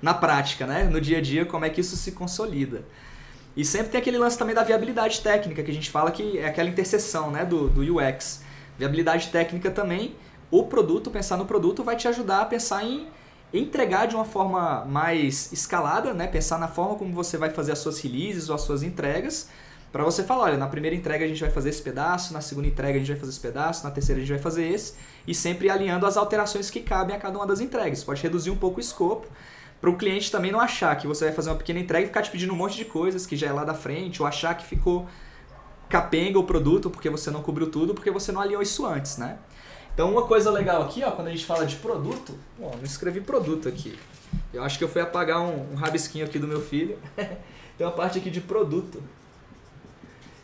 na 0.02 0.14
prática, 0.14 0.66
né? 0.66 0.84
No 0.84 1.02
dia 1.02 1.18
a 1.18 1.22
dia, 1.22 1.46
como 1.46 1.66
é 1.66 1.70
que 1.70 1.82
isso 1.82 1.98
se 1.98 2.12
consolida. 2.12 2.86
E 3.56 3.66
sempre 3.66 3.90
tem 3.90 4.00
aquele 4.00 4.20
lance 4.20 4.38
também 4.38 4.54
da 4.54 4.64
viabilidade 4.64 5.20
técnica, 5.22 5.64
que 5.64 5.72
a 5.72 5.74
gente 5.74 5.90
fala 5.90 6.12
que 6.12 6.38
é 6.38 6.46
aquela 6.46 6.70
interseção 6.70 7.32
né, 7.32 7.44
do, 7.44 7.68
do 7.68 7.98
UX. 7.98 8.44
Viabilidade 8.78 9.30
técnica 9.30 9.72
também, 9.72 10.16
o 10.52 10.66
produto, 10.66 11.10
pensar 11.10 11.38
no 11.38 11.46
produto, 11.46 11.84
vai 11.84 11.96
te 11.96 12.08
ajudar 12.08 12.42
a 12.42 12.46
pensar 12.46 12.84
em 12.84 13.08
entregar 13.54 14.08
de 14.08 14.16
uma 14.16 14.26
forma 14.26 14.84
mais 14.86 15.52
escalada, 15.52 16.14
né? 16.14 16.28
Pensar 16.28 16.60
na 16.60 16.68
forma 16.68 16.96
como 16.96 17.14
você 17.14 17.38
vai 17.38 17.50
fazer 17.50 17.72
as 17.72 17.80
suas 17.80 18.00
releases 18.00 18.50
ou 18.50 18.56
as 18.56 18.62
suas 18.62 18.84
entregas, 18.84 19.50
para 19.92 20.04
você 20.04 20.24
falar, 20.24 20.44
olha, 20.46 20.58
na 20.58 20.68
primeira 20.68 20.96
entrega 20.96 21.24
a 21.24 21.28
gente 21.28 21.40
vai 21.40 21.50
fazer 21.50 21.70
esse 21.70 21.82
pedaço, 21.82 22.34
na 22.34 22.42
segunda 22.42 22.68
entrega 22.68 22.96
a 22.96 23.00
gente 23.00 23.08
vai 23.08 23.18
fazer 23.18 23.32
esse 23.32 23.40
pedaço, 23.40 23.84
na 23.84 23.92
terceira 23.92 24.22
a 24.22 24.24
gente 24.24 24.34
vai 24.34 24.42
fazer 24.42 24.68
esse, 24.68 24.96
e 25.26 25.34
sempre 25.34 25.70
alinhando 25.70 26.06
as 26.06 26.18
alterações 26.18 26.70
que 26.70 26.82
cabem 26.82 27.16
a 27.16 27.20
cada 27.20 27.38
uma 27.38 27.48
das 27.48 27.62
entregas. 27.62 28.04
Pode 28.04 28.22
reduzir 28.22 28.52
um 28.52 28.58
pouco 28.58 28.78
o 28.78 28.82
escopo, 28.82 29.28
para 29.80 29.90
o 29.90 29.96
cliente 29.96 30.30
também 30.32 30.52
não 30.52 30.60
achar 30.60 30.96
que 30.98 31.08
você 31.08 31.26
vai 31.26 31.34
fazer 31.34 31.50
uma 31.52 31.56
pequena 31.56 31.80
entrega 31.80 32.04
e 32.04 32.08
ficar 32.08 32.22
te 32.22 32.32
pedindo 32.32 32.52
um 32.52 32.56
monte 32.56 32.76
de 32.76 32.86
coisas 32.86 33.26
que 33.26 33.36
já 33.36 33.48
é 33.48 33.52
lá 33.52 33.64
da 33.64 33.74
frente, 33.74 34.22
ou 34.22 34.28
achar 34.28 34.56
que 34.56 34.66
ficou 34.66 35.08
capenga 35.88 36.38
o 36.38 36.44
produto 36.44 36.90
porque 36.90 37.10
você 37.10 37.32
não 37.32 37.42
cobriu 37.42 37.72
tudo, 37.72 37.94
porque 37.94 38.12
você 38.12 38.32
não 38.32 38.42
alinhou 38.42 38.62
isso 38.62 38.86
antes, 38.86 39.18
né? 39.18 39.38
Então 39.98 40.12
uma 40.12 40.28
coisa 40.28 40.52
legal 40.52 40.84
aqui, 40.84 41.04
ó, 41.04 41.10
quando 41.10 41.30
a 41.30 41.32
gente 41.32 41.44
fala 41.44 41.66
de 41.66 41.76
produto, 41.78 42.38
ó, 42.62 42.76
não 42.76 42.84
escrevi 42.84 43.20
produto 43.20 43.68
aqui. 43.68 43.98
Eu 44.54 44.62
acho 44.62 44.78
que 44.78 44.84
eu 44.84 44.88
fui 44.88 45.02
apagar 45.02 45.42
um, 45.42 45.72
um 45.72 45.76
rabisquinho 45.76 46.24
aqui 46.24 46.38
do 46.38 46.48
meu 46.48 46.62
filho. 46.62 47.00
Tem 47.18 47.88
uma 47.88 47.92
parte 47.92 48.20
aqui 48.20 48.30
de 48.30 48.40
produto. 48.40 49.02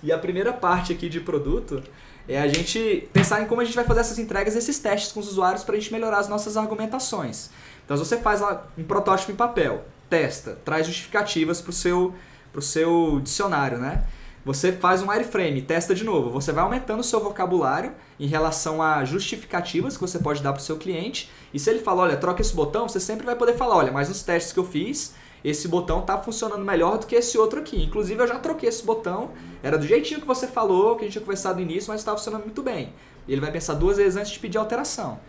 E 0.02 0.12
a 0.12 0.18
primeira 0.18 0.52
parte 0.52 0.92
aqui 0.92 1.08
de 1.08 1.20
produto 1.20 1.84
é 2.28 2.42
a 2.42 2.48
gente 2.48 3.08
pensar 3.14 3.44
em 3.44 3.46
como 3.46 3.62
a 3.62 3.64
gente 3.64 3.76
vai 3.76 3.86
fazer 3.86 4.00
essas 4.00 4.18
entregas, 4.18 4.56
esses 4.56 4.80
testes 4.80 5.12
com 5.12 5.20
os 5.20 5.28
usuários 5.28 5.64
para 5.64 5.76
a 5.76 5.80
gente 5.80 5.94
melhorar 5.94 6.18
as 6.18 6.28
nossas 6.28 6.58
argumentações. 6.58 7.52
Então, 7.86 7.96
você 7.96 8.18
faz 8.18 8.42
lá 8.42 8.66
um 8.76 8.84
protótipo 8.84 9.34
em 9.34 9.36
papel, 9.36 9.86
testa, 10.10 10.58
traz 10.66 10.88
justificativas 10.88 11.62
para 11.62 11.70
o 11.70 11.74
seu, 11.74 12.16
pro 12.52 12.60
seu 12.60 13.20
dicionário, 13.22 13.78
né? 13.78 14.04
Você 14.46 14.74
faz 14.74 15.02
um 15.02 15.10
wireframe, 15.10 15.62
testa 15.62 15.96
de 15.96 16.04
novo. 16.04 16.30
Você 16.30 16.52
vai 16.52 16.66
aumentando 16.66 17.00
o 17.00 17.04
seu 17.04 17.22
vocabulário 17.22 17.94
em 18.20 18.28
relação 18.28 18.82
a 18.82 19.06
justificativas 19.06 19.96
que 19.96 20.02
você 20.02 20.20
pode 20.20 20.44
dar 20.44 20.52
para 20.52 20.60
o 20.60 20.64
seu 20.64 20.76
cliente. 20.76 21.32
E 21.54 21.60
se 21.60 21.70
ele 21.70 21.80
fala, 21.80 22.02
olha, 22.02 22.18
troca 22.18 22.42
esse 22.42 22.54
botão, 22.54 22.90
você 22.90 23.00
sempre 23.00 23.26
vai 23.26 23.38
poder 23.38 23.56
falar, 23.56 23.78
olha, 23.78 23.92
mas 23.92 24.10
nos 24.10 24.22
testes 24.22 24.52
que 24.52 24.60
eu 24.60 24.66
fiz, 24.66 25.16
esse 25.46 25.66
botão 25.70 26.02
está 26.02 26.18
funcionando 26.18 26.66
melhor 26.66 26.98
do 26.98 27.08
que 27.08 27.16
esse 27.16 27.38
outro 27.38 27.62
aqui. 27.62 27.82
Inclusive, 27.86 28.22
eu 28.22 28.28
já 28.28 28.38
troquei 28.38 28.68
esse 28.68 28.84
botão, 28.84 29.32
era 29.62 29.78
do 29.78 29.88
jeitinho 29.88 30.20
que 30.20 30.28
você 30.28 30.46
falou, 30.46 30.98
que 30.98 31.04
a 31.04 31.06
gente 31.06 31.14
tinha 31.14 31.22
conversado 31.22 31.56
no 31.56 31.62
início, 31.62 31.90
mas 31.90 32.02
estava 32.02 32.18
funcionando 32.18 32.44
muito 32.44 32.62
bem. 32.62 32.94
E 33.26 33.32
ele 33.32 33.40
vai 33.40 33.52
pensar 33.52 33.76
duas 33.76 33.96
vezes 33.96 34.18
antes 34.18 34.34
de 34.34 34.40
pedir 34.40 34.58
alteração. 34.58 35.22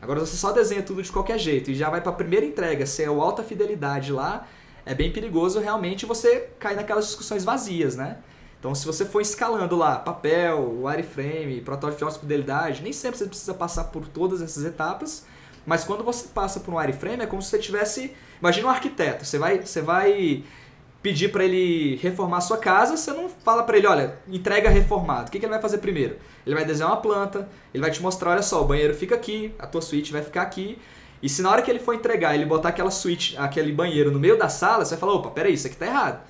Agora, 0.00 0.18
você 0.18 0.34
só 0.34 0.50
desenha 0.50 0.82
tudo 0.82 1.02
de 1.02 1.12
qualquer 1.12 1.38
jeito 1.38 1.70
e 1.70 1.74
já 1.74 1.90
vai 1.90 2.00
para 2.00 2.10
a 2.10 2.14
primeira 2.14 2.46
entrega, 2.46 2.86
se 2.86 3.02
é 3.04 3.10
o 3.10 3.20
alta 3.20 3.42
fidelidade 3.42 4.10
lá, 4.12 4.48
é 4.86 4.94
bem 4.94 5.12
perigoso 5.12 5.60
realmente 5.60 6.06
você 6.06 6.48
cair 6.58 6.74
naquelas 6.74 7.04
discussões 7.04 7.44
vazias, 7.44 7.96
né? 7.96 8.16
Então, 8.62 8.76
se 8.76 8.86
você 8.86 9.04
for 9.04 9.20
escalando 9.20 9.74
lá 9.74 9.96
papel, 9.96 10.84
wireframe, 10.84 11.60
protótipo 11.62 11.98
de 11.98 12.04
alta 12.04 12.20
fidelidade, 12.20 12.80
nem 12.80 12.92
sempre 12.92 13.18
você 13.18 13.26
precisa 13.26 13.52
passar 13.52 13.86
por 13.86 14.06
todas 14.06 14.40
essas 14.40 14.64
etapas, 14.64 15.26
mas 15.66 15.82
quando 15.82 16.04
você 16.04 16.28
passa 16.28 16.60
por 16.60 16.72
um 16.72 16.76
wireframe, 16.76 17.24
é 17.24 17.26
como 17.26 17.42
se 17.42 17.50
você 17.50 17.58
tivesse. 17.58 18.14
Imagina 18.38 18.68
um 18.68 18.70
arquiteto, 18.70 19.24
você 19.24 19.36
vai, 19.36 19.58
você 19.58 19.80
vai 19.80 20.44
pedir 21.02 21.32
para 21.32 21.44
ele 21.44 21.96
reformar 21.96 22.36
a 22.36 22.40
sua 22.40 22.56
casa, 22.56 22.96
você 22.96 23.10
não 23.10 23.28
fala 23.28 23.64
para 23.64 23.76
ele, 23.76 23.88
olha, 23.88 24.16
entrega 24.28 24.70
reformado. 24.70 25.26
O 25.26 25.32
que, 25.32 25.40
que 25.40 25.44
ele 25.44 25.52
vai 25.52 25.60
fazer 25.60 25.78
primeiro? 25.78 26.18
Ele 26.46 26.54
vai 26.54 26.64
desenhar 26.64 26.92
uma 26.92 27.00
planta, 27.00 27.48
ele 27.74 27.80
vai 27.80 27.90
te 27.90 28.00
mostrar, 28.00 28.30
olha 28.30 28.42
só, 28.42 28.62
o 28.62 28.64
banheiro 28.64 28.94
fica 28.94 29.16
aqui, 29.16 29.52
a 29.58 29.66
tua 29.66 29.82
suíte 29.82 30.12
vai 30.12 30.22
ficar 30.22 30.42
aqui. 30.42 30.78
E 31.20 31.28
se 31.28 31.42
na 31.42 31.50
hora 31.50 31.62
que 31.62 31.70
ele 31.70 31.80
for 31.80 31.96
entregar, 31.96 32.36
ele 32.36 32.46
botar 32.46 32.68
aquela 32.68 32.92
suíte, 32.92 33.36
aquele 33.36 33.72
banheiro 33.72 34.12
no 34.12 34.20
meio 34.20 34.38
da 34.38 34.48
sala, 34.48 34.84
você 34.84 34.90
vai 34.90 35.00
falar, 35.00 35.14
opa, 35.14 35.30
peraí, 35.30 35.54
isso 35.54 35.66
aqui 35.66 35.74
tá 35.74 35.86
errado. 35.86 36.22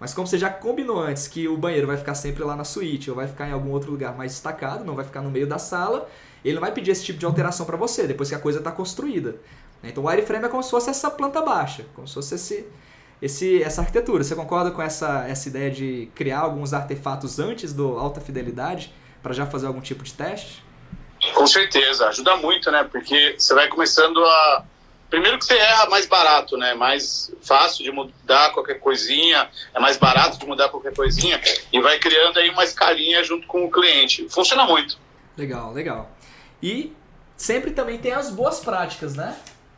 Mas 0.00 0.14
como 0.14 0.26
você 0.26 0.38
já 0.38 0.48
combinou 0.48 1.00
antes 1.00 1.26
que 1.26 1.48
o 1.48 1.56
banheiro 1.56 1.86
vai 1.86 1.96
ficar 1.96 2.14
sempre 2.14 2.44
lá 2.44 2.54
na 2.54 2.64
suíte 2.64 3.10
ou 3.10 3.16
vai 3.16 3.26
ficar 3.26 3.48
em 3.48 3.52
algum 3.52 3.70
outro 3.70 3.90
lugar 3.90 4.16
mais 4.16 4.32
destacado, 4.32 4.84
não 4.84 4.94
vai 4.94 5.04
ficar 5.04 5.22
no 5.22 5.30
meio 5.30 5.46
da 5.46 5.58
sala, 5.58 6.08
ele 6.44 6.54
não 6.54 6.60
vai 6.60 6.72
pedir 6.72 6.92
esse 6.92 7.04
tipo 7.04 7.18
de 7.18 7.26
alteração 7.26 7.66
para 7.66 7.76
você 7.76 8.06
depois 8.06 8.28
que 8.28 8.34
a 8.34 8.38
coisa 8.38 8.58
está 8.58 8.70
construída. 8.70 9.36
Então 9.82 10.04
o 10.04 10.06
wireframe 10.06 10.44
é 10.44 10.48
como 10.48 10.62
se 10.62 10.70
fosse 10.70 10.90
essa 10.90 11.10
planta 11.10 11.42
baixa, 11.42 11.84
como 11.94 12.06
se 12.06 12.14
fosse 12.14 12.34
esse, 12.36 12.66
esse, 13.20 13.62
essa 13.62 13.80
arquitetura. 13.80 14.22
Você 14.22 14.34
concorda 14.34 14.70
com 14.70 14.82
essa, 14.82 15.26
essa 15.28 15.48
ideia 15.48 15.70
de 15.70 16.08
criar 16.14 16.40
alguns 16.40 16.72
artefatos 16.72 17.38
antes 17.38 17.72
do 17.72 17.98
alta 17.98 18.20
fidelidade 18.20 18.94
para 19.22 19.32
já 19.32 19.46
fazer 19.46 19.66
algum 19.66 19.80
tipo 19.80 20.04
de 20.04 20.12
teste? 20.14 20.64
Com 21.34 21.46
certeza, 21.46 22.06
ajuda 22.06 22.36
muito, 22.36 22.70
né? 22.70 22.84
Porque 22.84 23.34
você 23.36 23.52
vai 23.52 23.68
começando 23.68 24.24
a 24.24 24.64
Primeiro 25.10 25.38
que 25.38 25.44
você 25.44 25.56
erra 25.56 25.88
mais 25.88 26.06
barato, 26.06 26.56
né? 26.56 26.74
Mais 26.74 27.32
fácil 27.42 27.82
de 27.84 27.90
mudar 27.90 28.52
qualquer 28.52 28.78
coisinha, 28.78 29.48
é 29.74 29.80
mais 29.80 29.96
barato 29.96 30.38
de 30.38 30.46
mudar 30.46 30.68
qualquer 30.68 30.94
coisinha 30.94 31.40
e 31.72 31.80
vai 31.80 31.98
criando 31.98 32.38
aí 32.38 32.50
uma 32.50 32.64
escalinha 32.64 33.24
junto 33.24 33.46
com 33.46 33.64
o 33.64 33.70
cliente. 33.70 34.28
Funciona 34.28 34.66
muito. 34.66 34.98
Legal, 35.36 35.72
legal. 35.72 36.10
E 36.62 36.92
sempre 37.36 37.70
também 37.70 37.98
tem 37.98 38.12
as 38.12 38.30
boas 38.30 38.60
práticas, 38.60 39.14
né? 39.14 39.36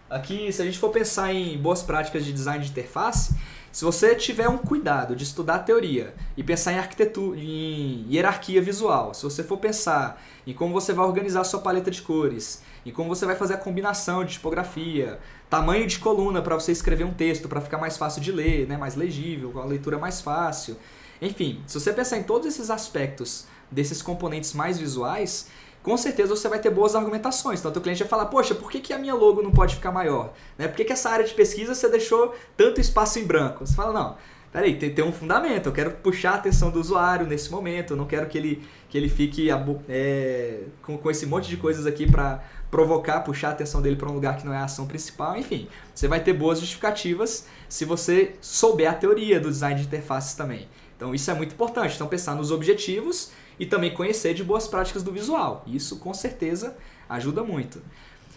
Aqui, 0.09 0.53
se 0.53 0.61
a 0.61 0.65
gente 0.65 0.79
for 0.79 0.91
pensar 0.91 1.33
em 1.33 1.57
boas 1.57 1.83
práticas 1.83 2.25
de 2.25 2.33
design 2.33 2.65
de 2.65 2.71
interface, 2.71 3.33
se 3.73 3.85
você 3.85 4.17
tiver 4.17 4.49
um 4.49 4.59
cuidado 4.59 5.15
de 5.15 5.23
estudar 5.23 5.55
a 5.57 5.59
teoria 5.61 6.13
e 6.37 6.43
pensar 6.43 6.73
em 6.73 6.79
arquitetura, 6.79 7.39
em 7.39 8.05
hierarquia 8.11 8.61
visual, 8.61 9.15
se 9.15 9.23
você 9.23 9.45
for 9.45 9.59
pensar 9.59 10.21
em 10.45 10.53
como 10.53 10.73
você 10.73 10.93
vai 10.93 11.07
organizar 11.07 11.43
a 11.43 11.45
sua 11.45 11.61
paleta 11.61 11.91
de 11.91 12.03
cores, 12.03 12.63
em 12.85 12.91
como 12.91 13.09
você 13.09 13.25
vai 13.25 13.37
fazer 13.37 13.55
a 13.55 13.59
combinação 13.59 14.25
de 14.25 14.33
tipografia, 14.33 15.21
tamanho 15.49 15.87
de 15.87 16.01
coluna 16.01 16.43
para 16.43 16.57
você 16.57 16.73
escrever 16.73 17.05
um 17.05 17.15
texto 17.15 17.49
para 17.49 17.61
ficar 17.61 17.79
mais 17.79 17.97
fácil 17.97 18.21
de 18.21 18.33
ler, 18.33 18.67
né, 18.67 18.77
mais 18.77 18.97
legível, 18.97 19.53
com 19.53 19.61
a 19.61 19.65
leitura 19.65 19.99
mais 19.99 20.21
fácil. 20.21 20.77
Enfim, 21.23 21.63
se 21.67 21.79
você 21.79 21.93
pensar 21.93 22.19
em 22.19 22.23
todos 22.25 22.49
esses 22.49 22.71
aspectos 22.71 23.47
desses 23.71 24.03
componentes 24.03 24.53
mais 24.53 24.79
visuais, 24.79 25.49
com 25.83 25.97
certeza 25.97 26.37
você 26.37 26.49
vai 26.49 26.59
ter 26.59 26.71
boas 26.71 26.95
argumentações. 26.95 27.61
Então, 27.61 27.73
o 27.73 27.81
cliente 27.81 28.01
vai 28.01 28.09
falar, 28.09 28.27
poxa, 28.27 28.55
por 28.55 28.71
que, 28.71 28.81
que 28.81 28.93
a 28.93 28.99
minha 28.99 29.15
logo 29.15 29.43
não 29.43 29.51
pode 29.51 29.77
ficar 29.77 29.91
maior? 29.91 30.33
Né? 30.59 30.69
Por 30.69 30.77
que, 30.77 30.85
que 30.85 30.93
essa 30.93 31.09
área 31.11 31.25
de 31.25 31.33
pesquisa 31.33 31.75
você 31.75 31.89
deixou 31.89 32.35
tanto 32.57 32.81
espaço 32.81 33.19
em 33.19 33.25
branco? 33.25 33.67
Você 33.67 33.75
fala, 33.75 33.93
não, 33.93 34.17
peraí, 34.53 34.77
tem, 34.77 34.93
tem 34.95 35.05
um 35.05 35.13
fundamento, 35.13 35.67
eu 35.67 35.73
quero 35.73 35.93
puxar 35.93 36.33
a 36.33 36.35
atenção 36.35 36.71
do 36.71 36.81
usuário 36.81 37.27
nesse 37.27 37.51
momento, 37.51 37.95
eu 37.95 37.97
não 37.97 38.07
quero 38.07 38.27
que 38.27 38.37
ele, 38.37 38.63
que 38.89 38.99
ele 38.99 39.09
fique 39.09 39.49
é, 39.89 40.61
com, 40.83 40.99
com 40.99 41.11
esse 41.11 41.25
monte 41.25 41.49
de 41.49 41.57
coisas 41.57 41.87
aqui 41.87 42.11
para 42.11 42.43
provocar, 42.71 43.21
puxar 43.21 43.49
a 43.49 43.53
atenção 43.53 43.81
dele 43.81 43.97
para 43.97 44.09
um 44.09 44.13
lugar 44.13 44.37
que 44.37 44.45
não 44.45 44.53
é 44.53 44.59
a 44.59 44.65
ação 44.65 44.87
principal, 44.87 45.37
enfim. 45.37 45.67
Você 45.95 46.07
vai 46.07 46.21
ter 46.21 46.33
boas 46.33 46.61
justificativas 46.61 47.47
se 47.69 47.85
você 47.85 48.35
souber 48.41 48.91
a 48.91 48.95
teoria 48.95 49.41
do 49.41 49.49
design 49.49 49.81
de 49.81 49.87
interfaces 49.87 50.35
também. 50.35 50.69
Então, 50.97 51.15
isso 51.15 51.31
é 51.31 51.35
muito 51.35 51.55
importante. 51.55 51.95
Então, 51.95 52.07
pensar 52.07 52.35
nos 52.35 52.51
objetivos 52.51 53.33
e 53.61 53.67
também 53.67 53.93
conhecer 53.93 54.33
de 54.33 54.43
boas 54.43 54.67
práticas 54.67 55.03
do 55.03 55.13
visual. 55.13 55.63
Isso 55.67 56.01
com 56.01 56.15
certeza 56.15 56.77
ajuda 57.07 57.45
muito. 57.45 57.83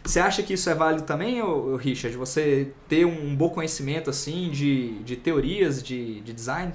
Você 0.04 0.20
acha 0.20 0.44
que 0.44 0.54
isso 0.54 0.70
é 0.70 0.76
válido 0.76 1.06
também, 1.06 1.42
Richard? 1.78 2.18
Você 2.18 2.74
ter 2.90 3.06
um 3.06 3.34
bom 3.34 3.50
conhecimento 3.50 4.10
assim 4.10 4.52
de, 4.52 5.00
de 5.00 5.16
teorias 5.16 5.82
de, 5.82 6.20
de 6.20 6.34
design? 6.34 6.74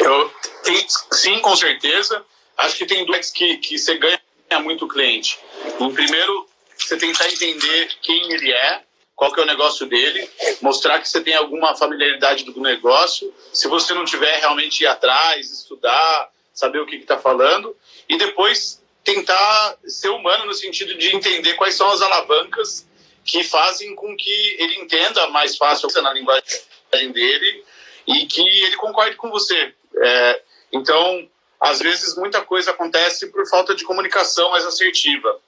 Eu, 0.00 0.32
tem, 0.64 0.86
sim, 1.12 1.38
com 1.40 1.54
certeza. 1.54 2.24
Acho 2.56 2.78
que 2.78 2.86
tem 2.86 3.04
duas 3.04 3.30
que, 3.30 3.58
que 3.58 3.76
você 3.76 3.98
ganha 3.98 4.18
muito 4.62 4.88
cliente. 4.88 5.38
O 5.78 5.90
primeiro, 5.90 6.48
você 6.78 6.96
tentar 6.96 7.28
entender 7.28 7.90
quem 8.00 8.32
ele 8.32 8.50
é, 8.50 8.80
qual 9.14 9.30
que 9.30 9.40
é 9.40 9.42
o 9.42 9.46
negócio 9.46 9.86
dele, 9.86 10.26
mostrar 10.62 10.98
que 11.00 11.08
você 11.08 11.20
tem 11.20 11.34
alguma 11.34 11.76
familiaridade 11.76 12.44
do 12.44 12.58
negócio. 12.62 13.32
Se 13.52 13.68
você 13.68 13.92
não 13.92 14.06
tiver, 14.06 14.38
realmente 14.40 14.82
ir 14.82 14.86
atrás, 14.86 15.50
estudar, 15.50 16.30
saber 16.56 16.80
o 16.80 16.86
que 16.86 16.96
está 16.96 17.18
falando, 17.18 17.76
e 18.08 18.16
depois 18.16 18.82
tentar 19.04 19.76
ser 19.86 20.08
humano 20.08 20.46
no 20.46 20.54
sentido 20.54 20.96
de 20.96 21.14
entender 21.14 21.54
quais 21.54 21.74
são 21.74 21.88
as 21.90 22.00
alavancas 22.00 22.86
que 23.24 23.44
fazem 23.44 23.94
com 23.94 24.16
que 24.16 24.56
ele 24.58 24.80
entenda 24.80 25.28
mais 25.28 25.56
fácil 25.56 25.88
na 26.02 26.12
linguagem 26.12 27.12
dele 27.12 27.64
e 28.06 28.26
que 28.26 28.40
ele 28.40 28.76
concorde 28.76 29.16
com 29.16 29.28
você. 29.30 29.74
É, 29.96 30.42
então, 30.72 31.28
às 31.60 31.78
vezes, 31.78 32.16
muita 32.16 32.40
coisa 32.40 32.70
acontece 32.70 33.26
por 33.28 33.46
falta 33.48 33.74
de 33.74 33.84
comunicação 33.84 34.50
mais 34.50 34.64
assertiva. 34.64 35.38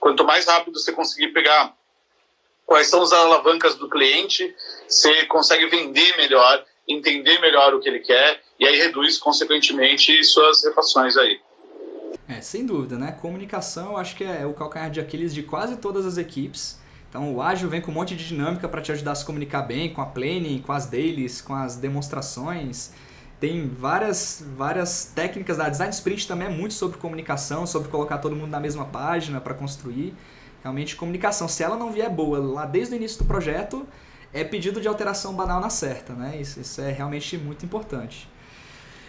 Quanto 0.00 0.24
mais 0.24 0.46
rápido 0.46 0.80
você 0.80 0.92
conseguir 0.92 1.28
pegar 1.28 1.74
quais 2.64 2.88
são 2.88 3.02
as 3.02 3.12
alavancas 3.12 3.74
do 3.74 3.88
cliente, 3.88 4.54
você 4.88 5.26
consegue 5.26 5.66
vender 5.66 6.16
melhor, 6.16 6.64
entender 6.88 7.38
melhor 7.40 7.74
o 7.74 7.80
que 7.80 7.88
ele 7.88 8.00
quer 8.00 8.42
e 8.58 8.66
aí 8.66 8.76
reduz, 8.78 9.18
consequentemente, 9.18 10.22
suas 10.24 10.64
refações 10.64 11.16
aí. 11.16 11.40
É, 12.28 12.40
sem 12.40 12.64
dúvida, 12.64 12.96
né? 12.96 13.12
Comunicação 13.12 13.92
eu 13.92 13.96
acho 13.96 14.16
que 14.16 14.24
é 14.24 14.46
o 14.46 14.54
calcanhar 14.54 14.90
de 14.90 15.00
Aquiles 15.00 15.34
de 15.34 15.42
quase 15.42 15.76
todas 15.76 16.06
as 16.06 16.16
equipes. 16.16 16.78
Então 17.08 17.34
o 17.34 17.42
ágil 17.42 17.68
vem 17.68 17.80
com 17.80 17.90
um 17.90 17.94
monte 17.94 18.16
de 18.16 18.26
dinâmica 18.26 18.68
para 18.68 18.80
te 18.80 18.90
ajudar 18.90 19.12
a 19.12 19.14
se 19.14 19.24
comunicar 19.24 19.62
bem 19.62 19.92
com 19.92 20.00
a 20.00 20.06
planning, 20.06 20.60
com 20.60 20.72
as 20.72 20.86
dailies, 20.86 21.40
com 21.40 21.54
as 21.54 21.76
demonstrações. 21.76 22.92
Tem 23.38 23.68
várias, 23.68 24.44
várias 24.56 25.12
técnicas 25.14 25.58
da 25.58 25.68
design 25.68 25.92
sprint 25.92 26.26
também 26.26 26.48
é 26.48 26.50
muito 26.50 26.74
sobre 26.74 26.98
comunicação, 26.98 27.66
sobre 27.66 27.88
colocar 27.88 28.18
todo 28.18 28.34
mundo 28.34 28.50
na 28.50 28.60
mesma 28.60 28.86
página 28.86 29.40
para 29.40 29.54
construir. 29.54 30.14
Realmente 30.62 30.96
comunicação, 30.96 31.46
se 31.46 31.62
ela 31.62 31.76
não 31.76 31.92
vier 31.92 32.08
boa 32.08 32.38
lá 32.38 32.64
desde 32.64 32.94
o 32.94 32.96
início 32.96 33.18
do 33.18 33.26
projeto, 33.26 33.86
é 34.32 34.42
pedido 34.42 34.80
de 34.80 34.88
alteração 34.88 35.34
banal 35.34 35.60
na 35.60 35.68
certa, 35.68 36.14
né? 36.14 36.38
Isso, 36.40 36.58
isso 36.58 36.80
é 36.80 36.90
realmente 36.90 37.36
muito 37.36 37.64
importante. 37.66 38.28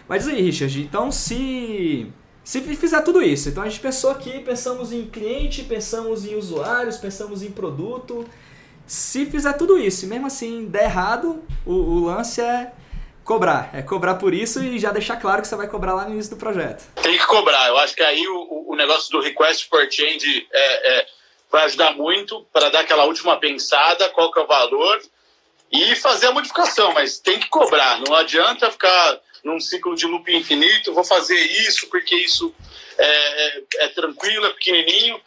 Mas 0.08 0.26
aí, 0.28 0.40
Richard, 0.40 0.80
então 0.80 1.10
se 1.10 2.12
se 2.44 2.60
fizer 2.60 3.02
tudo 3.02 3.20
isso, 3.20 3.48
então 3.48 3.64
a 3.64 3.68
gente 3.68 3.80
pensou 3.80 4.10
aqui, 4.10 4.38
pensamos 4.38 4.92
em 4.92 5.04
cliente, 5.06 5.64
pensamos 5.64 6.24
em 6.24 6.36
usuários, 6.36 6.96
pensamos 6.96 7.42
em 7.42 7.50
produto. 7.50 8.24
Se 8.86 9.26
fizer 9.26 9.52
tudo 9.54 9.76
isso 9.76 10.04
e 10.04 10.08
mesmo 10.08 10.28
assim 10.28 10.66
der 10.66 10.84
errado, 10.84 11.42
o, 11.66 11.72
o 11.72 12.04
lance 12.04 12.40
é 12.40 12.70
cobrar. 13.24 13.70
É 13.74 13.82
cobrar 13.82 14.14
por 14.14 14.32
isso 14.32 14.62
e 14.62 14.78
já 14.78 14.92
deixar 14.92 15.16
claro 15.16 15.42
que 15.42 15.48
você 15.48 15.56
vai 15.56 15.66
cobrar 15.66 15.92
lá 15.92 16.04
no 16.04 16.12
início 16.12 16.36
do 16.36 16.38
projeto. 16.38 16.84
Tem 17.02 17.18
que 17.18 17.26
cobrar. 17.26 17.66
Eu 17.66 17.78
acho 17.78 17.96
que 17.96 18.02
aí 18.02 18.24
o, 18.28 18.66
o 18.68 18.76
negócio 18.76 19.10
do 19.10 19.20
request 19.20 19.68
for 19.68 19.84
change 19.90 20.46
é, 20.52 21.00
é, 21.00 21.06
vai 21.50 21.64
ajudar 21.64 21.94
muito 21.94 22.46
para 22.52 22.70
dar 22.70 22.80
aquela 22.80 23.06
última 23.06 23.36
pensada, 23.40 24.08
qual 24.10 24.32
que 24.32 24.38
é 24.38 24.42
o 24.42 24.46
valor 24.46 25.02
e 25.72 25.96
fazer 25.96 26.26
a 26.26 26.32
modificação, 26.32 26.92
mas 26.92 27.18
tem 27.18 27.40
que 27.40 27.48
cobrar. 27.48 28.00
Não 28.06 28.14
adianta 28.14 28.70
ficar 28.70 29.20
num 29.46 29.60
ciclo 29.60 29.94
de 29.94 30.06
loop 30.06 30.28
infinito, 30.34 30.92
vou 30.92 31.04
fazer 31.04 31.38
isso 31.38 31.88
porque 31.88 32.16
isso 32.16 32.52
é, 32.98 33.06
é, 33.06 33.64
é, 33.78 33.88
tranquilo, 33.90 34.44
é 34.44 34.52
pequenininho. 34.52 35.20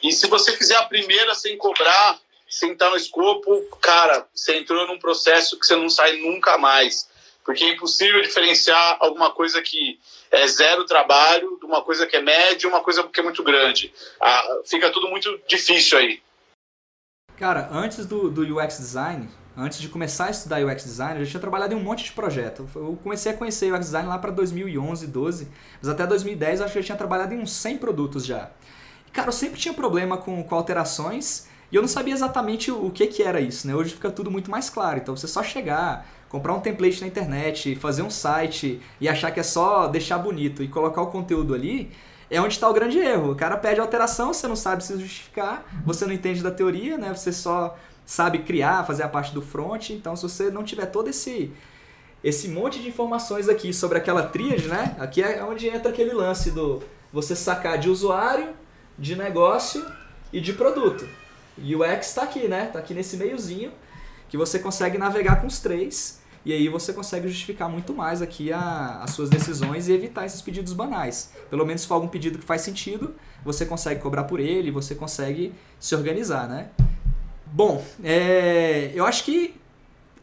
E 0.00 0.12
se 0.12 0.28
você 0.28 0.56
fizer 0.56 0.76
a 0.76 0.84
primeira 0.84 1.34
sem 1.34 1.58
cobrar, 1.58 2.20
sem 2.48 2.72
estar 2.72 2.88
no 2.88 2.96
escopo, 2.96 3.60
cara, 3.82 4.28
você 4.32 4.56
entrou 4.56 4.86
num 4.86 4.98
processo 4.98 5.58
que 5.58 5.66
você 5.66 5.74
não 5.74 5.90
sai 5.90 6.18
nunca 6.18 6.56
mais. 6.56 7.08
Porque 7.44 7.64
é 7.64 7.70
impossível 7.70 8.22
diferenciar 8.22 8.96
alguma 9.00 9.32
coisa 9.32 9.60
que 9.60 9.98
é 10.30 10.46
zero 10.46 10.86
trabalho 10.86 11.58
de 11.58 11.66
uma 11.66 11.82
coisa 11.82 12.06
que 12.06 12.16
é 12.16 12.22
média 12.22 12.68
uma 12.68 12.80
coisa 12.80 13.02
que 13.02 13.18
é 13.18 13.24
muito 13.24 13.42
grande. 13.42 13.92
Ah, 14.20 14.60
fica 14.64 14.88
tudo 14.90 15.08
muito 15.08 15.40
difícil 15.48 15.98
aí. 15.98 16.22
Cara, 17.36 17.68
antes 17.72 18.06
do, 18.06 18.30
do 18.30 18.42
UX 18.56 18.78
Design, 18.78 19.28
antes 19.56 19.80
de 19.80 19.88
começar 19.88 20.26
a 20.26 20.30
estudar 20.30 20.64
UX 20.64 20.84
Design, 20.84 21.18
eu 21.18 21.24
já 21.24 21.32
tinha 21.32 21.40
trabalhado 21.40 21.74
em 21.74 21.76
um 21.76 21.82
monte 21.82 22.04
de 22.04 22.12
projeto. 22.12 22.68
Eu 22.74 22.98
comecei 23.02 23.32
a 23.32 23.36
conhecer 23.36 23.72
UX 23.72 23.86
Design 23.86 24.08
lá 24.08 24.18
para 24.18 24.30
2011, 24.30 25.06
12, 25.06 25.48
mas 25.80 25.88
até 25.88 26.06
2010 26.06 26.60
eu 26.60 26.64
acho 26.64 26.72
que 26.72 26.78
eu 26.78 26.82
já 26.82 26.86
tinha 26.86 26.98
trabalhado 26.98 27.34
em 27.34 27.38
uns 27.38 27.52
100 27.52 27.78
produtos 27.78 28.24
já. 28.24 28.50
E, 29.06 29.10
cara, 29.10 29.28
eu 29.28 29.32
sempre 29.32 29.58
tinha 29.58 29.74
problema 29.74 30.16
com, 30.16 30.42
com 30.42 30.54
alterações 30.54 31.46
e 31.70 31.76
eu 31.76 31.82
não 31.82 31.88
sabia 31.88 32.14
exatamente 32.14 32.70
o 32.70 32.90
que, 32.90 33.06
que 33.06 33.22
era 33.22 33.40
isso, 33.40 33.66
né? 33.66 33.74
Hoje 33.74 33.94
fica 33.94 34.10
tudo 34.10 34.30
muito 34.30 34.50
mais 34.50 34.70
claro. 34.70 34.98
Então 34.98 35.16
você 35.16 35.26
só 35.26 35.42
chegar, 35.42 36.06
comprar 36.28 36.54
um 36.54 36.60
template 36.60 37.00
na 37.00 37.06
internet, 37.06 37.74
fazer 37.76 38.02
um 38.02 38.10
site 38.10 38.80
e 39.00 39.08
achar 39.08 39.30
que 39.30 39.40
é 39.40 39.42
só 39.42 39.86
deixar 39.86 40.18
bonito 40.18 40.62
e 40.62 40.68
colocar 40.68 41.02
o 41.02 41.08
conteúdo 41.08 41.54
ali, 41.54 41.90
é 42.30 42.40
onde 42.40 42.54
está 42.54 42.68
o 42.68 42.72
grande 42.72 42.98
erro. 42.98 43.32
O 43.32 43.36
cara 43.36 43.56
pede 43.56 43.80
alteração, 43.80 44.32
você 44.32 44.46
não 44.46 44.56
sabe 44.56 44.84
se 44.84 44.98
justificar, 44.98 45.64
você 45.84 46.06
não 46.06 46.12
entende 46.12 46.42
da 46.42 46.50
teoria, 46.50 46.98
né? 46.98 47.14
Você 47.14 47.32
só 47.32 47.76
sabe 48.04 48.40
criar, 48.40 48.84
fazer 48.84 49.02
a 49.02 49.08
parte 49.08 49.32
do 49.32 49.42
front. 49.42 49.90
Então, 49.90 50.14
se 50.16 50.22
você 50.22 50.50
não 50.50 50.64
tiver 50.64 50.86
todo 50.86 51.08
esse 51.08 51.52
esse 52.22 52.48
monte 52.48 52.80
de 52.80 52.88
informações 52.88 53.50
aqui 53.50 53.70
sobre 53.74 53.98
aquela 53.98 54.22
tríade, 54.22 54.66
né? 54.66 54.96
Aqui 54.98 55.22
é 55.22 55.44
onde 55.44 55.68
entra 55.68 55.90
aquele 55.90 56.12
lance 56.14 56.50
do 56.50 56.82
você 57.12 57.36
sacar 57.36 57.76
de 57.76 57.90
usuário, 57.90 58.54
de 58.98 59.14
negócio 59.14 59.84
e 60.32 60.40
de 60.40 60.54
produto. 60.54 61.06
E 61.58 61.76
o 61.76 61.84
X 61.84 62.08
está 62.08 62.22
aqui, 62.22 62.48
né? 62.48 62.66
Está 62.66 62.78
aqui 62.78 62.94
nesse 62.94 63.18
meiozinho 63.18 63.70
que 64.28 64.38
você 64.38 64.58
consegue 64.58 64.96
navegar 64.96 65.40
com 65.40 65.46
os 65.46 65.60
três 65.60 66.20
e 66.44 66.52
aí 66.52 66.68
você 66.68 66.92
consegue 66.92 67.28
justificar 67.28 67.68
muito 67.68 67.94
mais 67.94 68.20
aqui 68.20 68.52
a, 68.52 69.00
as 69.02 69.10
suas 69.10 69.30
decisões 69.30 69.88
e 69.88 69.92
evitar 69.92 70.26
esses 70.26 70.42
pedidos 70.42 70.72
banais. 70.72 71.32
Pelo 71.48 71.64
menos 71.64 71.82
se 71.82 71.86
for 71.86 71.94
algum 71.94 72.08
pedido 72.08 72.38
que 72.38 72.44
faz 72.44 72.62
sentido, 72.62 73.14
você 73.44 73.64
consegue 73.64 74.00
cobrar 74.00 74.24
por 74.24 74.40
ele, 74.40 74.70
você 74.70 74.94
consegue 74.94 75.54
se 75.78 75.94
organizar, 75.94 76.48
né? 76.48 76.70
Bom, 77.54 77.84
é, 78.02 78.90
eu 78.96 79.06
acho 79.06 79.22
que 79.22 79.54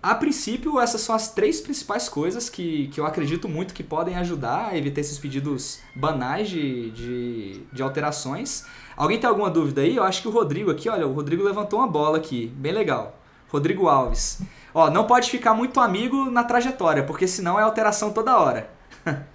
a 0.03 0.13
princípio 0.13 0.77
essas 0.81 0.99
são 0.99 1.15
as 1.15 1.33
três 1.33 1.61
principais 1.61 2.09
coisas 2.09 2.49
que, 2.49 2.89
que 2.89 2.99
eu 2.99 3.05
acredito 3.05 3.47
muito 3.47 3.73
que 3.73 3.81
podem 3.81 4.17
ajudar 4.17 4.67
a 4.67 4.77
evitar 4.77 4.99
esses 4.99 5.17
pedidos 5.17 5.79
banais 5.95 6.49
de, 6.49 6.91
de, 6.91 7.63
de 7.71 7.81
alterações. 7.81 8.65
Alguém 8.97 9.17
tem 9.17 9.29
alguma 9.29 9.49
dúvida 9.49 9.79
aí? 9.79 9.95
Eu 9.95 10.03
acho 10.03 10.21
que 10.21 10.27
o 10.27 10.31
Rodrigo 10.31 10.69
aqui, 10.71 10.89
olha, 10.89 11.07
o 11.07 11.13
Rodrigo 11.13 11.41
levantou 11.41 11.79
uma 11.79 11.87
bola 11.87 12.17
aqui, 12.17 12.47
bem 12.47 12.73
legal. 12.73 13.17
Rodrigo 13.47 13.87
Alves. 13.87 14.41
Ó, 14.73 14.89
não 14.89 15.07
pode 15.07 15.29
ficar 15.29 15.53
muito 15.53 15.79
amigo 15.79 16.29
na 16.29 16.43
trajetória, 16.43 17.03
porque 17.03 17.29
senão 17.29 17.57
é 17.57 17.63
alteração 17.63 18.11
toda 18.11 18.37
hora. 18.37 18.69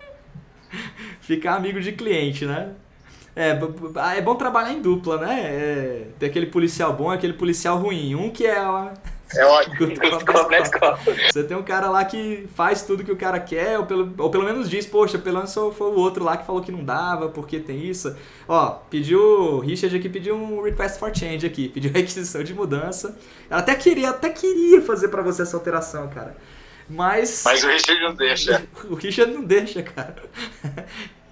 ficar 1.22 1.54
amigo 1.54 1.80
de 1.80 1.92
cliente, 1.92 2.44
né? 2.44 2.74
É, 3.37 3.51
é 4.16 4.20
bom 4.22 4.35
trabalhar 4.35 4.72
em 4.72 4.81
dupla, 4.81 5.18
né? 5.18 5.40
É, 5.42 6.07
tem 6.18 6.31
aquele 6.31 6.46
policial 6.46 6.94
bom 6.94 7.12
e 7.12 7.16
aquele 7.16 7.35
policial 7.35 7.77
ruim. 7.77 8.14
Um 8.14 8.31
que 8.31 8.46
é. 8.46 8.57
É 9.35 9.44
ótimo. 9.44 9.77
Você 11.31 11.44
tem 11.44 11.55
um 11.55 11.62
cara 11.62 11.90
lá 11.90 12.03
que 12.05 12.49
faz 12.55 12.83
tudo 12.83 13.05
que 13.05 13.12
o 13.12 13.16
cara 13.16 13.38
quer, 13.38 13.79
ou 13.79 13.85
pelo, 13.85 14.14
ou 14.16 14.31
pelo 14.31 14.44
menos 14.44 14.70
diz, 14.70 14.87
poxa, 14.87 15.18
pelo 15.18 15.37
menos 15.37 15.53
foi 15.53 15.88
o 15.88 15.96
outro 15.96 16.25
lá 16.25 16.38
que 16.38 16.46
falou 16.46 16.62
que 16.62 16.72
não 16.72 16.83
dava, 16.83 17.29
porque 17.29 17.61
tem 17.61 17.85
isso. 17.85 18.16
Ó, 18.49 18.70
pediu. 18.88 19.20
O 19.20 19.61
Richard 19.61 19.94
aqui 19.94 20.09
pediu 20.09 20.35
um 20.35 20.62
request 20.62 20.99
for 20.99 21.14
change 21.14 21.44
aqui, 21.44 21.68
pediu 21.75 21.92
requisição 21.92 22.42
de 22.42 22.55
mudança. 22.55 23.18
Ela 23.51 23.61
até 23.61 23.75
queria, 23.75 24.11
até 24.11 24.31
queria 24.31 24.81
fazer 24.81 25.09
para 25.09 25.20
você 25.20 25.42
essa 25.42 25.57
alteração, 25.59 26.09
cara. 26.09 26.35
Mas. 26.88 27.42
Mas 27.44 27.62
o 27.64 27.66
Richard 27.66 28.01
não 28.01 28.14
deixa. 28.14 28.62
o 28.88 28.94
Richard 28.94 29.31
não 29.31 29.42
deixa, 29.42 29.83
cara. 29.83 30.22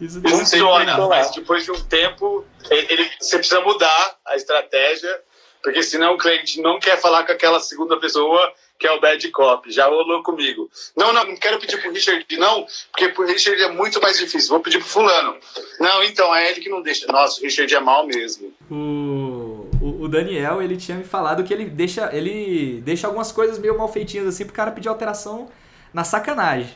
Isso 0.00 0.20
funciona, 0.22 0.98
mas 1.06 1.30
depois 1.30 1.64
de 1.64 1.70
um 1.70 1.84
tempo, 1.84 2.44
ele, 2.70 3.10
você 3.20 3.38
precisa 3.38 3.60
mudar 3.60 4.16
a 4.26 4.36
estratégia, 4.36 5.20
porque 5.62 5.82
senão 5.82 6.14
o 6.14 6.18
cliente 6.18 6.60
não 6.60 6.78
quer 6.78 7.00
falar 7.00 7.24
com 7.24 7.32
aquela 7.32 7.60
segunda 7.60 7.98
pessoa 7.98 8.52
que 8.78 8.86
é 8.86 8.92
o 8.92 9.00
bad 9.00 9.30
cop. 9.30 9.70
Já 9.70 9.86
rolou 9.86 10.22
comigo. 10.22 10.68
Não, 10.96 11.12
não, 11.12 11.24
não 11.24 11.36
quero 11.36 11.58
pedir 11.58 11.80
pro 11.80 11.92
Richard, 11.92 12.26
não, 12.36 12.66
porque 12.90 13.08
pro 13.08 13.24
Richard 13.24 13.62
é 13.62 13.70
muito 13.70 14.00
mais 14.00 14.18
difícil. 14.18 14.50
Vou 14.50 14.60
pedir 14.60 14.78
pro 14.78 14.86
fulano. 14.88 15.36
Não, 15.78 16.02
então, 16.02 16.34
é 16.34 16.50
ele 16.50 16.60
que 16.60 16.68
não 16.68 16.82
deixa. 16.82 17.06
Nossa, 17.06 17.40
o 17.40 17.44
Richard 17.44 17.72
é 17.72 17.80
mal 17.80 18.06
mesmo. 18.06 18.52
O, 18.70 19.68
o, 19.80 20.02
o 20.02 20.08
Daniel, 20.08 20.60
ele 20.60 20.76
tinha 20.76 20.98
me 20.98 21.04
falado 21.04 21.44
que 21.44 21.54
ele 21.54 21.66
deixa, 21.66 22.10
ele 22.12 22.82
deixa 22.84 23.06
algumas 23.06 23.30
coisas 23.30 23.58
meio 23.58 23.78
mal 23.78 23.90
feitinhas 23.90 24.26
assim 24.26 24.44
pro 24.44 24.54
cara 24.54 24.72
pedir 24.72 24.88
alteração 24.88 25.48
na 25.94 26.02
sacanagem. 26.02 26.74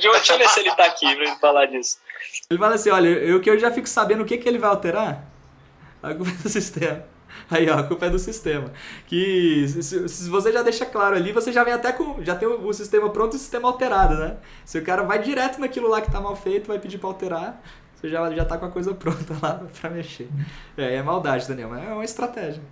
Deixa 0.00 0.32
eu 0.32 0.38
ver 0.38 0.48
se 0.48 0.60
ele 0.60 0.74
tá 0.74 0.86
aqui 0.86 1.14
pra 1.14 1.24
ele 1.24 1.36
falar 1.36 1.66
disso. 1.66 1.98
Ele 2.48 2.58
fala 2.58 2.74
assim: 2.74 2.90
olha, 2.90 3.08
eu 3.08 3.40
que 3.40 3.50
eu 3.50 3.58
já 3.58 3.70
fico 3.70 3.88
sabendo 3.88 4.22
o 4.22 4.26
que, 4.26 4.38
que 4.38 4.48
ele 4.48 4.58
vai 4.58 4.70
alterar, 4.70 5.22
a 6.02 6.14
culpa 6.14 6.30
é 6.30 6.42
do 6.42 6.48
sistema. 6.48 7.04
Aí, 7.50 7.68
ó, 7.68 7.78
a 7.78 7.82
culpa 7.82 8.06
é 8.06 8.10
do 8.10 8.18
sistema. 8.18 8.72
Que 9.06 9.66
se, 9.68 10.08
se, 10.08 10.30
você 10.30 10.52
já 10.52 10.62
deixa 10.62 10.86
claro 10.86 11.16
ali, 11.16 11.32
você 11.32 11.52
já 11.52 11.62
vem 11.62 11.74
até 11.74 11.92
com. 11.92 12.22
Já 12.24 12.34
tem 12.34 12.48
o, 12.48 12.66
o, 12.66 12.72
sistema 12.72 13.10
pronto 13.10 13.34
e 13.34 13.36
o 13.36 13.38
sistema 13.38 13.68
alterado, 13.68 14.16
né? 14.16 14.36
Se 14.64 14.78
o 14.78 14.84
cara 14.84 15.02
vai 15.02 15.20
direto 15.20 15.60
naquilo 15.60 15.88
lá 15.88 16.00
que 16.00 16.10
tá 16.10 16.20
mal 16.20 16.34
feito, 16.34 16.68
vai 16.68 16.78
pedir 16.78 16.98
pra 16.98 17.08
alterar, 17.08 17.62
você 17.94 18.08
já, 18.08 18.30
já 18.32 18.44
tá 18.44 18.56
com 18.56 18.66
a 18.66 18.70
coisa 18.70 18.94
pronta 18.94 19.36
lá 19.42 19.60
pra 19.80 19.90
mexer. 19.90 20.28
É, 20.76 20.94
é 20.94 21.02
maldade, 21.02 21.46
Daniel, 21.46 21.68
mas 21.68 21.88
é 21.88 21.92
uma 21.92 22.04
estratégia. 22.04 22.62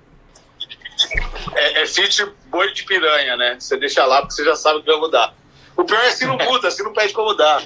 É, 1.54 1.82
é 1.82 1.86
fit 1.86 2.24
boi 2.46 2.72
de 2.72 2.84
piranha, 2.84 3.36
né? 3.36 3.56
Você 3.58 3.76
deixa 3.76 4.04
lá 4.04 4.20
porque 4.20 4.34
você 4.34 4.44
já 4.44 4.56
sabe 4.56 4.80
que 4.80 4.86
vai 4.86 4.98
mudar. 4.98 5.34
O 5.76 5.84
pior 5.84 6.02
é 6.02 6.10
se 6.10 6.26
não 6.26 6.36
muda, 6.36 6.70
se 6.70 6.82
não 6.82 6.92
pede 6.92 7.12
pra 7.12 7.22
mudar. 7.22 7.62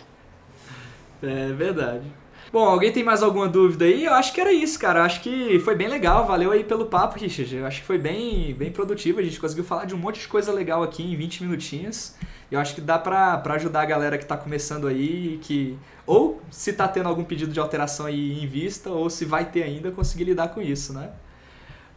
É 1.23 1.53
verdade. 1.53 2.05
Bom, 2.53 2.69
alguém 2.69 2.93
tem 2.93 3.03
mais 3.03 3.23
alguma 3.23 3.49
dúvida 3.49 3.87
aí? 3.87 4.05
Eu 4.05 4.13
acho 4.13 4.31
que 4.35 4.41
era 4.41 4.53
isso, 4.53 4.79
cara. 4.79 5.01
Eu 5.01 5.05
acho 5.05 5.23
que 5.23 5.59
foi 5.61 5.75
bem 5.75 5.89
legal. 5.89 6.27
Valeu 6.27 6.51
aí 6.51 6.63
pelo 6.63 6.85
papo, 6.85 7.19
Richard. 7.19 7.57
Eu 7.57 7.65
acho 7.65 7.81
que 7.81 7.87
foi 7.87 7.97
bem, 7.97 8.53
bem 8.53 8.71
produtivo. 8.71 9.21
A 9.21 9.23
gente 9.23 9.41
conseguiu 9.41 9.65
falar 9.65 9.87
de 9.87 9.95
um 9.95 9.99
monte 9.99 10.21
de 10.21 10.29
coisa 10.29 10.53
legal 10.53 10.83
aqui 10.83 11.03
em 11.03 11.17
20 11.17 11.45
minutinhos. 11.45 12.15
Eu 12.51 12.61
acho 12.61 12.75
que 12.75 12.83
dá 12.83 12.99
pra, 12.99 13.39
pra 13.39 13.55
ajudar 13.55 13.81
a 13.81 13.87
galera 13.87 14.19
que 14.19 14.27
tá 14.27 14.37
começando 14.37 14.87
aí, 14.87 15.41
que 15.43 15.79
ou 16.07 16.43
se 16.51 16.75
tá 16.75 16.87
tendo 16.87 17.09
algum 17.09 17.25
pedido 17.25 17.51
de 17.51 17.59
alteração 17.59 18.05
aí 18.05 18.45
em 18.45 18.47
vista, 18.47 18.91
ou 18.91 19.09
se 19.09 19.25
vai 19.25 19.47
ter 19.47 19.63
ainda, 19.63 19.91
conseguir 19.91 20.25
lidar 20.25 20.49
com 20.49 20.61
isso, 20.61 20.93
né? 20.93 21.09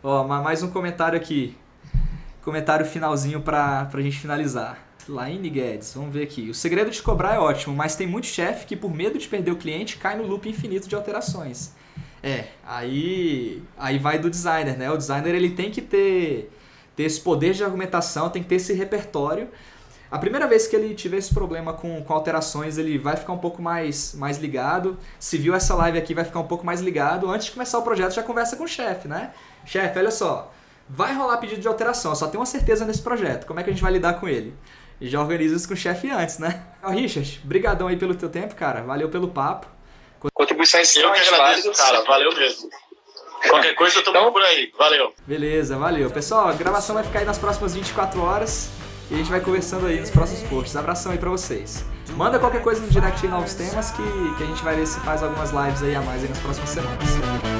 Ó, 0.07 0.23
mais 0.23 0.61
um 0.61 0.69
comentário 0.69 1.17
aqui. 1.17 1.57
comentário 2.43 2.85
finalzinho 2.85 3.41
pra, 3.41 3.85
pra 3.85 4.03
gente 4.03 4.19
finalizar. 4.19 4.77
Laine 5.09 5.49
Guedes, 5.49 5.95
vamos 5.95 6.13
ver 6.13 6.21
aqui. 6.21 6.47
O 6.47 6.53
segredo 6.53 6.91
de 6.91 7.01
cobrar 7.01 7.33
é 7.33 7.39
ótimo, 7.39 7.75
mas 7.75 7.95
tem 7.95 8.05
muito 8.05 8.27
chefe 8.27 8.67
que 8.67 8.75
por 8.75 8.93
medo 8.93 9.17
de 9.17 9.27
perder 9.27 9.49
o 9.49 9.55
cliente 9.55 9.97
cai 9.97 10.15
no 10.15 10.27
loop 10.27 10.47
infinito 10.47 10.87
de 10.87 10.93
alterações. 10.93 11.71
É, 12.21 12.49
aí 12.63 13.63
aí 13.75 13.97
vai 13.97 14.19
do 14.19 14.29
designer, 14.29 14.77
né? 14.77 14.91
O 14.91 14.97
designer 14.97 15.33
ele 15.33 15.49
tem 15.49 15.71
que 15.71 15.81
ter 15.81 16.51
ter 16.95 17.03
esse 17.03 17.19
poder 17.19 17.55
de 17.55 17.63
argumentação, 17.63 18.29
tem 18.29 18.43
que 18.43 18.49
ter 18.49 18.55
esse 18.55 18.73
repertório. 18.73 19.47
A 20.11 20.17
primeira 20.19 20.47
vez 20.47 20.67
que 20.67 20.75
ele 20.75 20.93
tiver 20.93 21.17
esse 21.17 21.33
problema 21.33 21.73
com, 21.73 22.03
com 22.03 22.13
alterações, 22.13 22.77
ele 22.77 22.97
vai 22.97 23.15
ficar 23.17 23.33
um 23.33 23.37
pouco 23.37 23.61
mais, 23.61 24.13
mais 24.13 24.37
ligado. 24.37 24.97
Se 25.19 25.37
viu 25.37 25.53
essa 25.55 25.73
live 25.75 25.97
aqui, 25.97 26.13
vai 26.13 26.23
ficar 26.23 26.39
um 26.39 26.47
pouco 26.47 26.65
mais 26.65 26.79
ligado. 26.79 27.29
Antes 27.29 27.47
de 27.47 27.51
começar 27.53 27.79
o 27.79 27.81
projeto, 27.81 28.13
já 28.13 28.23
conversa 28.23 28.55
com 28.55 28.63
o 28.63 28.67
chefe, 28.67 29.07
né? 29.07 29.31
Chefe, 29.65 29.97
olha 29.99 30.11
só, 30.11 30.51
vai 30.87 31.13
rolar 31.13 31.37
pedido 31.37 31.59
de 31.59 31.67
alteração, 31.67 32.11
eu 32.11 32.15
só 32.15 32.27
tenho 32.27 32.39
uma 32.39 32.45
certeza 32.45 32.85
nesse 32.85 33.01
projeto. 33.01 33.45
Como 33.47 33.59
é 33.59 33.63
que 33.63 33.69
a 33.69 33.73
gente 33.73 33.81
vai 33.81 33.91
lidar 33.91 34.13
com 34.19 34.27
ele? 34.29 34.53
E 35.01 35.09
já 35.09 35.19
organiza 35.19 35.55
isso 35.55 35.67
com 35.67 35.73
o 35.73 35.77
chefe 35.77 36.09
antes, 36.09 36.37
né? 36.37 36.63
Ó, 36.83 36.89
Richard, 36.91 37.41
brigadão 37.43 37.87
aí 37.87 37.97
pelo 37.97 38.15
teu 38.15 38.29
tempo, 38.29 38.55
cara. 38.55 38.81
Valeu 38.83 39.09
pelo 39.09 39.27
papo. 39.27 39.67
Contribuições 40.33 40.95
Eu 40.95 41.11
que 41.11 41.19
agradeço, 41.19 41.71
cara. 41.73 42.01
Valeu 42.03 42.33
mesmo. 42.35 42.69
Qualquer 43.49 43.75
coisa 43.75 43.99
eu 43.99 44.03
tô 44.03 44.11
Então- 44.11 44.31
por 44.31 44.41
aí. 44.41 44.71
Valeu. 44.77 45.13
Beleza, 45.27 45.77
valeu. 45.77 46.09
Pessoal, 46.09 46.47
a 46.47 46.53
gravação 46.53 46.95
vai 46.95 47.03
ficar 47.03 47.19
aí 47.19 47.25
nas 47.25 47.37
próximas 47.37 47.75
24 47.75 48.21
horas 48.23 48.69
e 49.09 49.13
a 49.13 49.17
gente 49.17 49.29
vai 49.29 49.39
conversando 49.39 49.85
aí 49.85 49.99
nos 49.99 50.09
próximos 50.09 50.41
posts. 50.43 50.75
Abração 50.75 51.11
aí 51.11 51.17
pra 51.17 51.29
vocês. 51.29 51.85
Manda 52.15 52.39
qualquer 52.39 52.61
coisa 52.61 52.81
no 52.81 52.87
direct 52.87 53.25
aí 53.25 53.31
novos 53.31 53.53
temas 53.53 53.91
que, 53.91 54.03
que 54.37 54.43
a 54.43 54.45
gente 54.47 54.63
vai 54.63 54.75
ver 54.75 54.87
se 54.87 54.99
faz 55.01 55.21
algumas 55.21 55.51
lives 55.51 55.83
aí 55.83 55.95
a 55.95 56.01
mais 56.01 56.23
aí 56.23 56.29
nas 56.29 56.39
próximas 56.39 56.69
semanas. 56.69 57.54